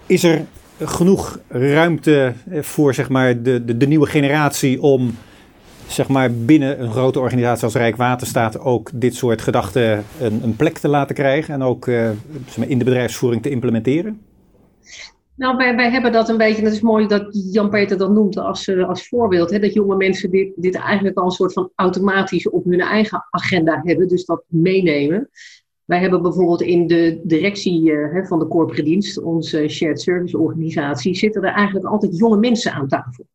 Is 0.07 0.23
er 0.25 0.45
genoeg 0.81 1.39
ruimte 1.49 2.33
voor 2.51 2.95
zeg 2.95 3.09
maar, 3.09 3.43
de, 3.43 3.65
de, 3.65 3.77
de 3.77 3.87
nieuwe 3.87 4.07
generatie 4.07 4.83
om 4.83 5.17
zeg 5.87 6.09
maar, 6.09 6.35
binnen 6.35 6.83
een 6.83 6.91
grote 6.91 7.21
organisatie 7.21 7.65
als 7.65 7.75
Rijkswaterstaat 7.75 8.59
ook 8.59 8.91
dit 8.95 9.15
soort 9.15 9.43
gedachten 9.43 10.05
een, 10.21 10.43
een 10.43 10.57
plek 10.57 10.79
te 10.79 10.89
laten 10.89 11.15
krijgen 11.15 11.55
en 11.55 11.63
ook 11.63 11.87
in 12.67 12.79
de 12.79 12.85
bedrijfsvoering 12.85 13.43
te 13.43 13.51
implementeren? 13.51 14.21
Nou, 15.39 15.57
wij, 15.57 15.77
wij 15.77 15.91
hebben 15.91 16.13
dat 16.13 16.29
een 16.29 16.37
beetje, 16.37 16.63
dat 16.63 16.73
is 16.73 16.81
mooi 16.81 17.07
dat 17.07 17.29
Jan-Peter 17.53 17.99
dat 17.99 18.11
noemt 18.11 18.39
als, 18.39 18.69
uh, 18.69 18.89
als 18.89 19.09
voorbeeld, 19.09 19.51
hè, 19.51 19.59
dat 19.59 19.73
jonge 19.73 19.97
mensen 19.97 20.31
dit, 20.31 20.53
dit 20.57 20.75
eigenlijk 20.75 21.17
al 21.19 21.25
een 21.25 21.31
soort 21.31 21.53
van 21.53 21.71
automatisch 21.75 22.49
op 22.49 22.65
hun 22.65 22.81
eigen 22.81 23.27
agenda 23.31 23.81
hebben, 23.85 24.09
dus 24.09 24.25
dat 24.25 24.45
meenemen. 24.47 25.29
Wij 25.85 26.01
hebben 26.01 26.23
bijvoorbeeld 26.23 26.63
in 26.63 26.87
de 26.87 27.21
directie 27.25 27.91
uh, 27.91 28.27
van 28.27 28.39
de 28.39 28.49
corporate 28.49 28.83
dienst, 28.83 29.23
onze 29.23 29.69
shared 29.69 30.01
service 30.01 30.39
organisatie, 30.39 31.15
zitten 31.15 31.43
er 31.43 31.53
eigenlijk 31.53 31.87
altijd 31.87 32.19
jonge 32.19 32.37
mensen 32.37 32.73
aan 32.73 32.89
tafel. 32.89 33.27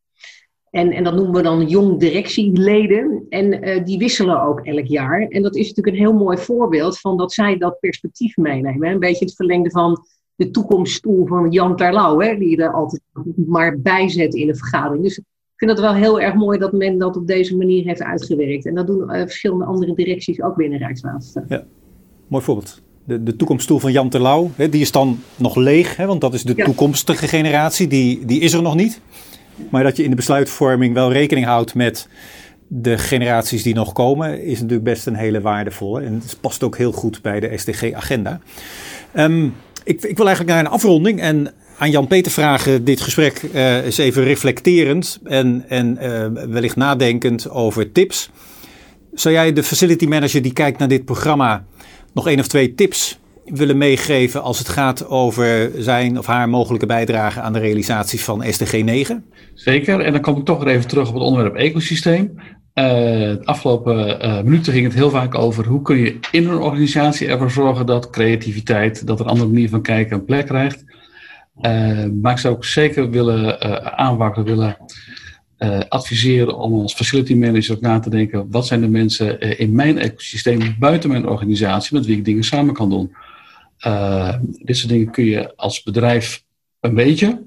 En, 0.69 0.91
en 0.91 1.03
dat 1.03 1.15
noemen 1.15 1.33
we 1.33 1.41
dan 1.41 1.67
jong 1.67 1.99
directieleden. 1.99 3.25
En 3.29 3.67
uh, 3.67 3.85
die 3.85 3.97
wisselen 3.97 4.41
ook 4.41 4.59
elk 4.59 4.85
jaar. 4.85 5.27
En 5.27 5.41
dat 5.41 5.55
is 5.55 5.67
natuurlijk 5.67 5.95
een 5.95 6.03
heel 6.03 6.13
mooi 6.13 6.37
voorbeeld 6.37 6.99
van 6.99 7.17
dat 7.17 7.33
zij 7.33 7.57
dat 7.57 7.79
perspectief 7.79 8.37
meenemen. 8.37 8.89
Een 8.89 8.99
beetje 8.99 9.25
het 9.25 9.35
verlengde 9.35 9.69
van 9.69 10.05
de 10.35 10.51
toekomststoel 10.51 11.27
van 11.27 11.51
Jan 11.51 11.75
Terlouw, 11.75 12.19
hè, 12.19 12.37
die 12.37 12.57
er 12.57 12.73
altijd 12.73 13.01
maar 13.47 13.79
bij 13.79 14.09
zet 14.09 14.33
in 14.33 14.47
de 14.47 14.55
vergadering. 14.55 15.03
Dus 15.03 15.17
ik 15.17 15.23
vind 15.55 15.71
het 15.71 15.79
wel 15.79 15.93
heel 15.93 16.21
erg 16.21 16.33
mooi 16.33 16.59
dat 16.59 16.71
men 16.71 16.97
dat 16.97 17.17
op 17.17 17.27
deze 17.27 17.57
manier 17.57 17.85
heeft 17.85 18.01
uitgewerkt. 18.01 18.65
En 18.65 18.75
dat 18.75 18.87
doen 18.87 19.01
uh, 19.01 19.21
verschillende 19.21 19.65
andere 19.65 19.95
directies 19.95 20.41
ook 20.41 20.55
binnen 20.55 20.79
Rijkswaterstaat. 20.79 21.49
Ja, 21.49 21.63
mooi 22.27 22.43
voorbeeld. 22.43 22.81
De, 23.05 23.23
de 23.23 23.35
toekomststoel 23.35 23.79
van 23.79 23.91
Jan 23.91 24.09
Terlouw, 24.09 24.51
hè, 24.55 24.69
die 24.69 24.81
is 24.81 24.91
dan 24.91 25.19
nog 25.37 25.55
leeg, 25.55 25.95
hè, 25.95 26.05
want 26.05 26.21
dat 26.21 26.33
is 26.33 26.43
de 26.43 26.55
toekomstige 26.55 27.27
generatie, 27.27 27.87
die, 27.87 28.25
die 28.25 28.39
is 28.39 28.53
er 28.53 28.61
nog 28.61 28.75
niet. 28.75 29.01
Maar 29.69 29.83
dat 29.83 29.97
je 29.97 30.03
in 30.03 30.09
de 30.09 30.15
besluitvorming 30.15 30.93
wel 30.93 31.11
rekening 31.11 31.45
houdt 31.45 31.75
met 31.75 32.07
de 32.67 32.97
generaties 32.97 33.63
die 33.63 33.73
nog 33.73 33.93
komen, 33.93 34.43
is 34.43 34.59
natuurlijk 34.59 34.83
best 34.83 35.07
een 35.07 35.15
hele 35.15 35.41
waardevolle. 35.41 36.01
En 36.01 36.13
het 36.13 36.37
past 36.41 36.63
ook 36.63 36.77
heel 36.77 36.91
goed 36.91 37.21
bij 37.21 37.39
de 37.39 37.57
SDG-agenda. 37.57 38.39
Um, 39.15 39.53
ik, 39.83 40.03
ik 40.03 40.17
wil 40.17 40.25
eigenlijk 40.27 40.55
naar 40.55 40.65
een 40.65 40.71
afronding 40.71 41.19
en 41.19 41.53
aan 41.77 41.91
Jan-Peter 41.91 42.31
vragen 42.31 42.83
dit 42.83 43.01
gesprek 43.01 43.41
uh, 43.41 43.85
eens 43.85 43.97
even 43.97 44.23
reflecterend 44.23 45.19
en, 45.23 45.65
en 45.67 45.97
uh, 46.01 46.45
wellicht 46.49 46.75
nadenkend 46.75 47.49
over 47.49 47.91
tips. 47.91 48.29
Zou 49.13 49.33
jij 49.33 49.53
de 49.53 49.63
facility 49.63 50.05
manager 50.05 50.41
die 50.41 50.53
kijkt 50.53 50.79
naar 50.79 50.87
dit 50.87 51.05
programma 51.05 51.65
nog 52.13 52.27
één 52.27 52.39
of 52.39 52.47
twee 52.47 52.75
tips 52.75 53.19
willen 53.45 53.77
meegeven 53.77 54.41
als 54.41 54.59
het 54.59 54.69
gaat 54.69 55.07
over 55.07 55.71
zijn 55.77 56.17
of 56.17 56.25
haar 56.25 56.49
mogelijke 56.49 56.85
bijdrage 56.85 57.41
aan 57.41 57.53
de 57.53 57.59
realisatie 57.59 58.19
van 58.21 58.43
SDG 58.49 58.83
9? 58.83 59.25
Zeker, 59.53 59.99
en 59.99 60.11
dan 60.11 60.21
kom 60.21 60.37
ik 60.37 60.45
toch 60.45 60.63
weer 60.63 60.73
even 60.73 60.87
terug 60.87 61.07
op 61.07 61.13
het 61.13 61.23
onderwerp 61.23 61.55
ecosysteem. 61.55 62.35
Uh, 62.73 62.85
de 62.85 63.41
afgelopen 63.43 64.25
uh, 64.25 64.41
minuten 64.41 64.73
ging 64.73 64.85
het 64.85 64.93
heel 64.93 65.09
vaak 65.09 65.35
over 65.35 65.65
hoe 65.65 65.81
kun 65.81 65.97
je 65.97 66.19
in 66.31 66.47
een 66.47 66.57
organisatie 66.57 67.27
ervoor 67.27 67.51
zorgen 67.51 67.85
dat 67.85 68.09
creativiteit, 68.09 69.07
dat 69.07 69.19
een 69.19 69.25
andere 69.25 69.49
manier 69.49 69.69
van 69.69 69.81
kijken 69.81 70.15
een 70.15 70.25
plek 70.25 70.45
krijgt. 70.45 70.83
Uh, 71.61 72.05
maar 72.21 72.31
ik 72.31 72.37
zou 72.37 72.55
ook 72.55 72.65
zeker 72.65 73.09
willen 73.09 73.61
aanwakkeren, 73.97 74.45
willen 74.45 74.77
adviseren 75.89 76.57
om 76.57 76.81
als 76.81 76.93
facility 76.93 77.35
manager 77.35 77.75
ook 77.75 77.81
na 77.81 77.99
te 77.99 78.09
denken, 78.09 78.47
wat 78.49 78.67
zijn 78.67 78.81
de 78.81 78.87
mensen 78.87 79.57
in 79.57 79.75
mijn 79.75 79.97
ecosysteem 79.97 80.75
buiten 80.79 81.09
mijn 81.09 81.27
organisatie 81.27 81.97
met 81.97 82.05
wie 82.05 82.17
ik 82.17 82.25
dingen 82.25 82.43
samen 82.43 82.73
kan 82.73 82.89
doen. 82.89 83.15
dit 84.63 84.77
soort 84.77 84.91
dingen 84.91 85.11
kun 85.11 85.25
je 85.25 85.55
als 85.55 85.83
bedrijf 85.83 86.43
een 86.79 86.95
beetje, 86.95 87.43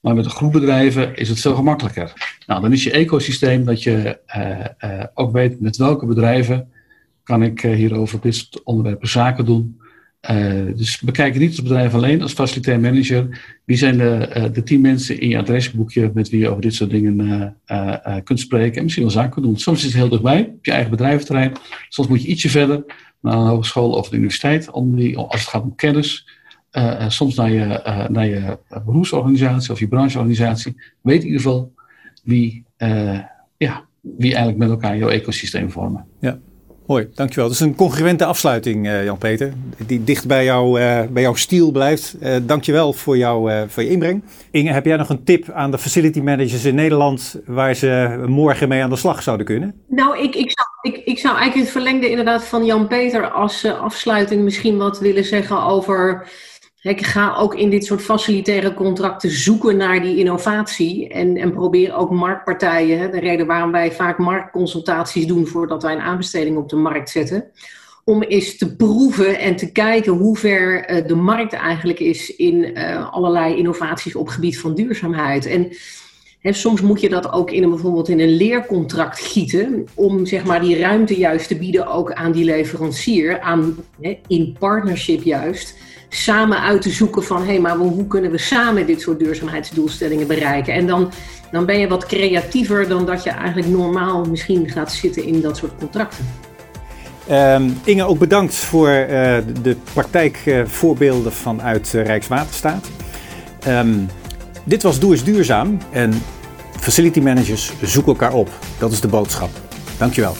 maar 0.00 0.14
met 0.14 0.24
een 0.24 0.30
groep 0.30 0.52
bedrijven 0.52 1.16
is 1.16 1.28
het 1.28 1.40
veel 1.40 1.54
gemakkelijker. 1.54 2.36
Nou, 2.46 2.60
dan 2.60 2.72
is 2.72 2.84
je 2.84 2.90
ecosysteem 2.90 3.64
dat 3.64 3.82
je 3.82 4.18
uh, 4.36 4.90
uh, 4.90 5.04
ook 5.14 5.32
weet 5.32 5.60
met 5.60 5.76
welke 5.76 6.06
bedrijven 6.06 6.72
kan 7.22 7.42
ik 7.42 7.62
uh, 7.62 7.74
hierover 7.74 8.20
dit 8.20 8.34
soort 8.34 8.62
onderwerpen 8.62 9.08
zaken 9.08 9.44
doen. 9.44 9.80
dus 10.76 11.00
bekijk 11.00 11.38
niet 11.38 11.52
het 11.56 11.62
bedrijf 11.62 11.94
alleen 11.94 12.22
als 12.22 12.32
facilitair 12.32 12.80
manager. 12.80 13.40
Wie 13.64 13.76
zijn 13.76 13.98
de, 13.98 14.50
de 14.52 14.62
tien 14.62 14.80
mensen 14.80 15.20
in 15.20 15.28
je 15.28 15.38
adresboekje 15.38 16.10
met 16.14 16.28
wie 16.28 16.40
je 16.40 16.48
over 16.48 16.62
dit 16.62 16.74
soort 16.74 16.90
dingen 16.90 17.56
kunt 18.24 18.40
spreken 18.40 18.76
en 18.76 18.82
misschien 18.82 19.04
wel 19.04 19.12
zaken 19.12 19.42
doen. 19.42 19.58
Soms 19.58 19.78
is 19.78 19.84
het 19.84 19.94
heel 19.94 20.08
dichtbij, 20.08 20.52
op 20.56 20.64
je 20.64 20.72
eigen 20.72 20.90
bedrijventerrein. 20.90 21.52
Soms 21.88 22.08
moet 22.08 22.22
je 22.22 22.28
ietsje 22.28 22.48
verder 22.48 22.84
naar 23.20 23.36
een 23.36 23.46
hogeschool 23.46 23.90
of 23.90 24.08
de 24.08 24.16
universiteit 24.16 24.70
om 24.70 24.96
die, 24.96 25.16
als 25.16 25.40
het 25.40 25.50
gaat 25.50 25.62
om 25.62 25.74
kennis. 25.74 26.26
Uh, 26.78 27.08
soms 27.08 27.34
naar 27.34 27.50
je, 27.50 27.82
uh, 27.86 28.08
naar 28.08 28.26
je 28.26 28.58
beroepsorganisatie 28.84 29.72
of 29.72 29.78
je 29.78 29.88
brancheorganisatie. 29.88 30.76
Weet 31.00 31.20
in 31.20 31.26
ieder 31.26 31.40
geval 31.40 31.72
wie, 32.22 32.64
uh, 32.78 33.18
ja, 33.56 33.84
wie 34.00 34.28
eigenlijk 34.34 34.58
met 34.58 34.70
elkaar 34.70 34.96
jouw 34.96 35.08
ecosysteem 35.08 35.70
vormen. 35.70 36.04
Ja, 36.20 36.38
mooi, 36.86 37.08
dankjewel. 37.14 37.44
Dat 37.44 37.54
is 37.54 37.60
een 37.60 37.74
congruente 37.74 38.24
afsluiting, 38.24 38.86
Jan-Peter, 38.86 39.52
die 39.86 40.04
dicht 40.04 40.26
bij, 40.26 40.44
jou, 40.44 40.72
bij 41.08 41.22
jouw 41.22 41.34
stiel 41.34 41.70
blijft. 41.70 42.16
dankjewel 42.42 42.92
voor, 42.92 43.16
jou, 43.16 43.68
voor 43.68 43.82
je 43.82 43.90
inbreng. 43.90 44.22
Inge, 44.50 44.72
heb 44.72 44.84
jij 44.84 44.96
nog 44.96 45.08
een 45.08 45.24
tip 45.24 45.50
aan 45.50 45.70
de 45.70 45.78
facility 45.78 46.20
managers 46.20 46.64
in 46.64 46.74
Nederland 46.74 47.40
waar 47.46 47.74
ze 47.74 48.24
morgen 48.26 48.68
mee 48.68 48.82
aan 48.82 48.90
de 48.90 48.96
slag 48.96 49.22
zouden 49.22 49.46
kunnen? 49.46 49.74
Nou, 49.88 50.18
ik, 50.22 50.34
ik, 50.34 50.50
zou, 50.50 50.68
ik, 50.94 51.06
ik 51.06 51.18
zou 51.18 51.36
eigenlijk 51.36 51.64
het 51.64 51.82
verlengde 51.82 52.10
inderdaad 52.10 52.44
van 52.44 52.64
Jan-Peter 52.64 53.30
als 53.30 53.64
afsluiting 53.64 54.42
misschien 54.42 54.76
wat 54.76 55.00
willen 55.00 55.24
zeggen 55.24 55.62
over 55.62 56.26
ik 56.82 57.06
ga 57.06 57.36
ook 57.36 57.54
in 57.54 57.70
dit 57.70 57.84
soort 57.84 58.02
facilitaire 58.02 58.74
contracten 58.74 59.30
zoeken 59.30 59.76
naar 59.76 60.02
die 60.02 60.16
innovatie 60.16 61.08
en, 61.08 61.36
en 61.36 61.52
probeer 61.52 61.94
ook 61.94 62.10
marktpartijen, 62.10 63.10
de 63.10 63.20
reden 63.20 63.46
waarom 63.46 63.72
wij 63.72 63.92
vaak 63.92 64.18
marktconsultaties 64.18 65.26
doen 65.26 65.46
voordat 65.46 65.82
wij 65.82 65.92
een 65.92 66.00
aanbesteding 66.00 66.56
op 66.56 66.68
de 66.68 66.76
markt 66.76 67.10
zetten, 67.10 67.44
om 68.04 68.22
eens 68.22 68.56
te 68.56 68.76
proeven 68.76 69.38
en 69.38 69.56
te 69.56 69.72
kijken 69.72 70.12
hoe 70.12 70.36
ver 70.36 70.84
eh, 70.84 71.06
de 71.06 71.14
markt 71.14 71.52
eigenlijk 71.52 72.00
is 72.00 72.36
in 72.36 72.74
eh, 72.74 73.12
allerlei 73.12 73.56
innovaties 73.56 74.14
op 74.14 74.28
gebied 74.28 74.60
van 74.60 74.74
duurzaamheid. 74.74 75.46
En 75.46 75.72
soms 76.54 76.80
moet 76.80 77.00
je 77.00 77.08
dat 77.08 77.32
ook 77.32 77.50
in 77.50 77.62
een, 77.62 77.70
bijvoorbeeld 77.70 78.08
in 78.08 78.20
een 78.20 78.36
leercontract 78.36 79.20
gieten, 79.20 79.86
om 79.94 80.26
zeg 80.26 80.44
maar, 80.44 80.60
die 80.60 80.78
ruimte 80.78 81.14
juist 81.14 81.48
te 81.48 81.58
bieden 81.58 81.86
ook 81.86 82.12
aan 82.12 82.32
die 82.32 82.44
leverancier, 82.44 83.40
aan, 83.40 83.76
in 84.26 84.56
partnership 84.58 85.22
juist, 85.22 85.74
samen 86.08 86.60
uit 86.60 86.82
te 86.82 86.90
zoeken 86.90 87.24
van 87.24 87.40
hé, 87.40 87.46
hey, 87.46 87.60
maar 87.60 87.76
hoe 87.76 88.06
kunnen 88.06 88.30
we 88.30 88.38
samen 88.38 88.86
dit 88.86 89.00
soort 89.00 89.18
duurzaamheidsdoelstellingen 89.18 90.26
bereiken? 90.26 90.74
En 90.74 90.86
dan, 90.86 91.10
dan 91.50 91.66
ben 91.66 91.78
je 91.78 91.88
wat 91.88 92.06
creatiever 92.06 92.88
dan 92.88 93.06
dat 93.06 93.22
je 93.22 93.30
eigenlijk 93.30 93.68
normaal 93.68 94.24
misschien 94.24 94.70
gaat 94.70 94.92
zitten 94.92 95.24
in 95.24 95.40
dat 95.40 95.56
soort 95.56 95.72
contracten. 95.78 96.26
Um, 97.30 97.80
Inge, 97.84 98.04
ook 98.04 98.18
bedankt 98.18 98.54
voor 98.54 98.88
uh, 98.88 99.36
de 99.62 99.76
praktijkvoorbeelden 99.92 101.32
uh, 101.32 101.38
vanuit 101.38 101.92
uh, 101.94 102.04
Rijkswaterstaat. 102.04 102.88
Um, 103.66 104.08
dit 104.64 104.82
was 104.82 104.98
Doe 104.98 105.12
eens 105.12 105.24
Duurzaam 105.24 105.78
en 105.90 106.22
facility 106.80 107.20
managers 107.20 107.72
zoeken 107.82 108.12
elkaar 108.12 108.32
op. 108.32 108.48
Dat 108.78 108.92
is 108.92 109.00
de 109.00 109.08
boodschap. 109.08 109.50
Dankjewel. 109.98 110.36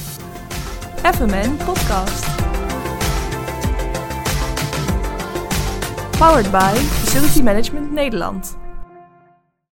FMN 1.02 1.57
Podcast. 1.64 2.47
Powered 6.18 6.50
by 6.50 6.74
Facility 6.74 7.42
Management 7.42 7.92
Nederland. 7.92 8.67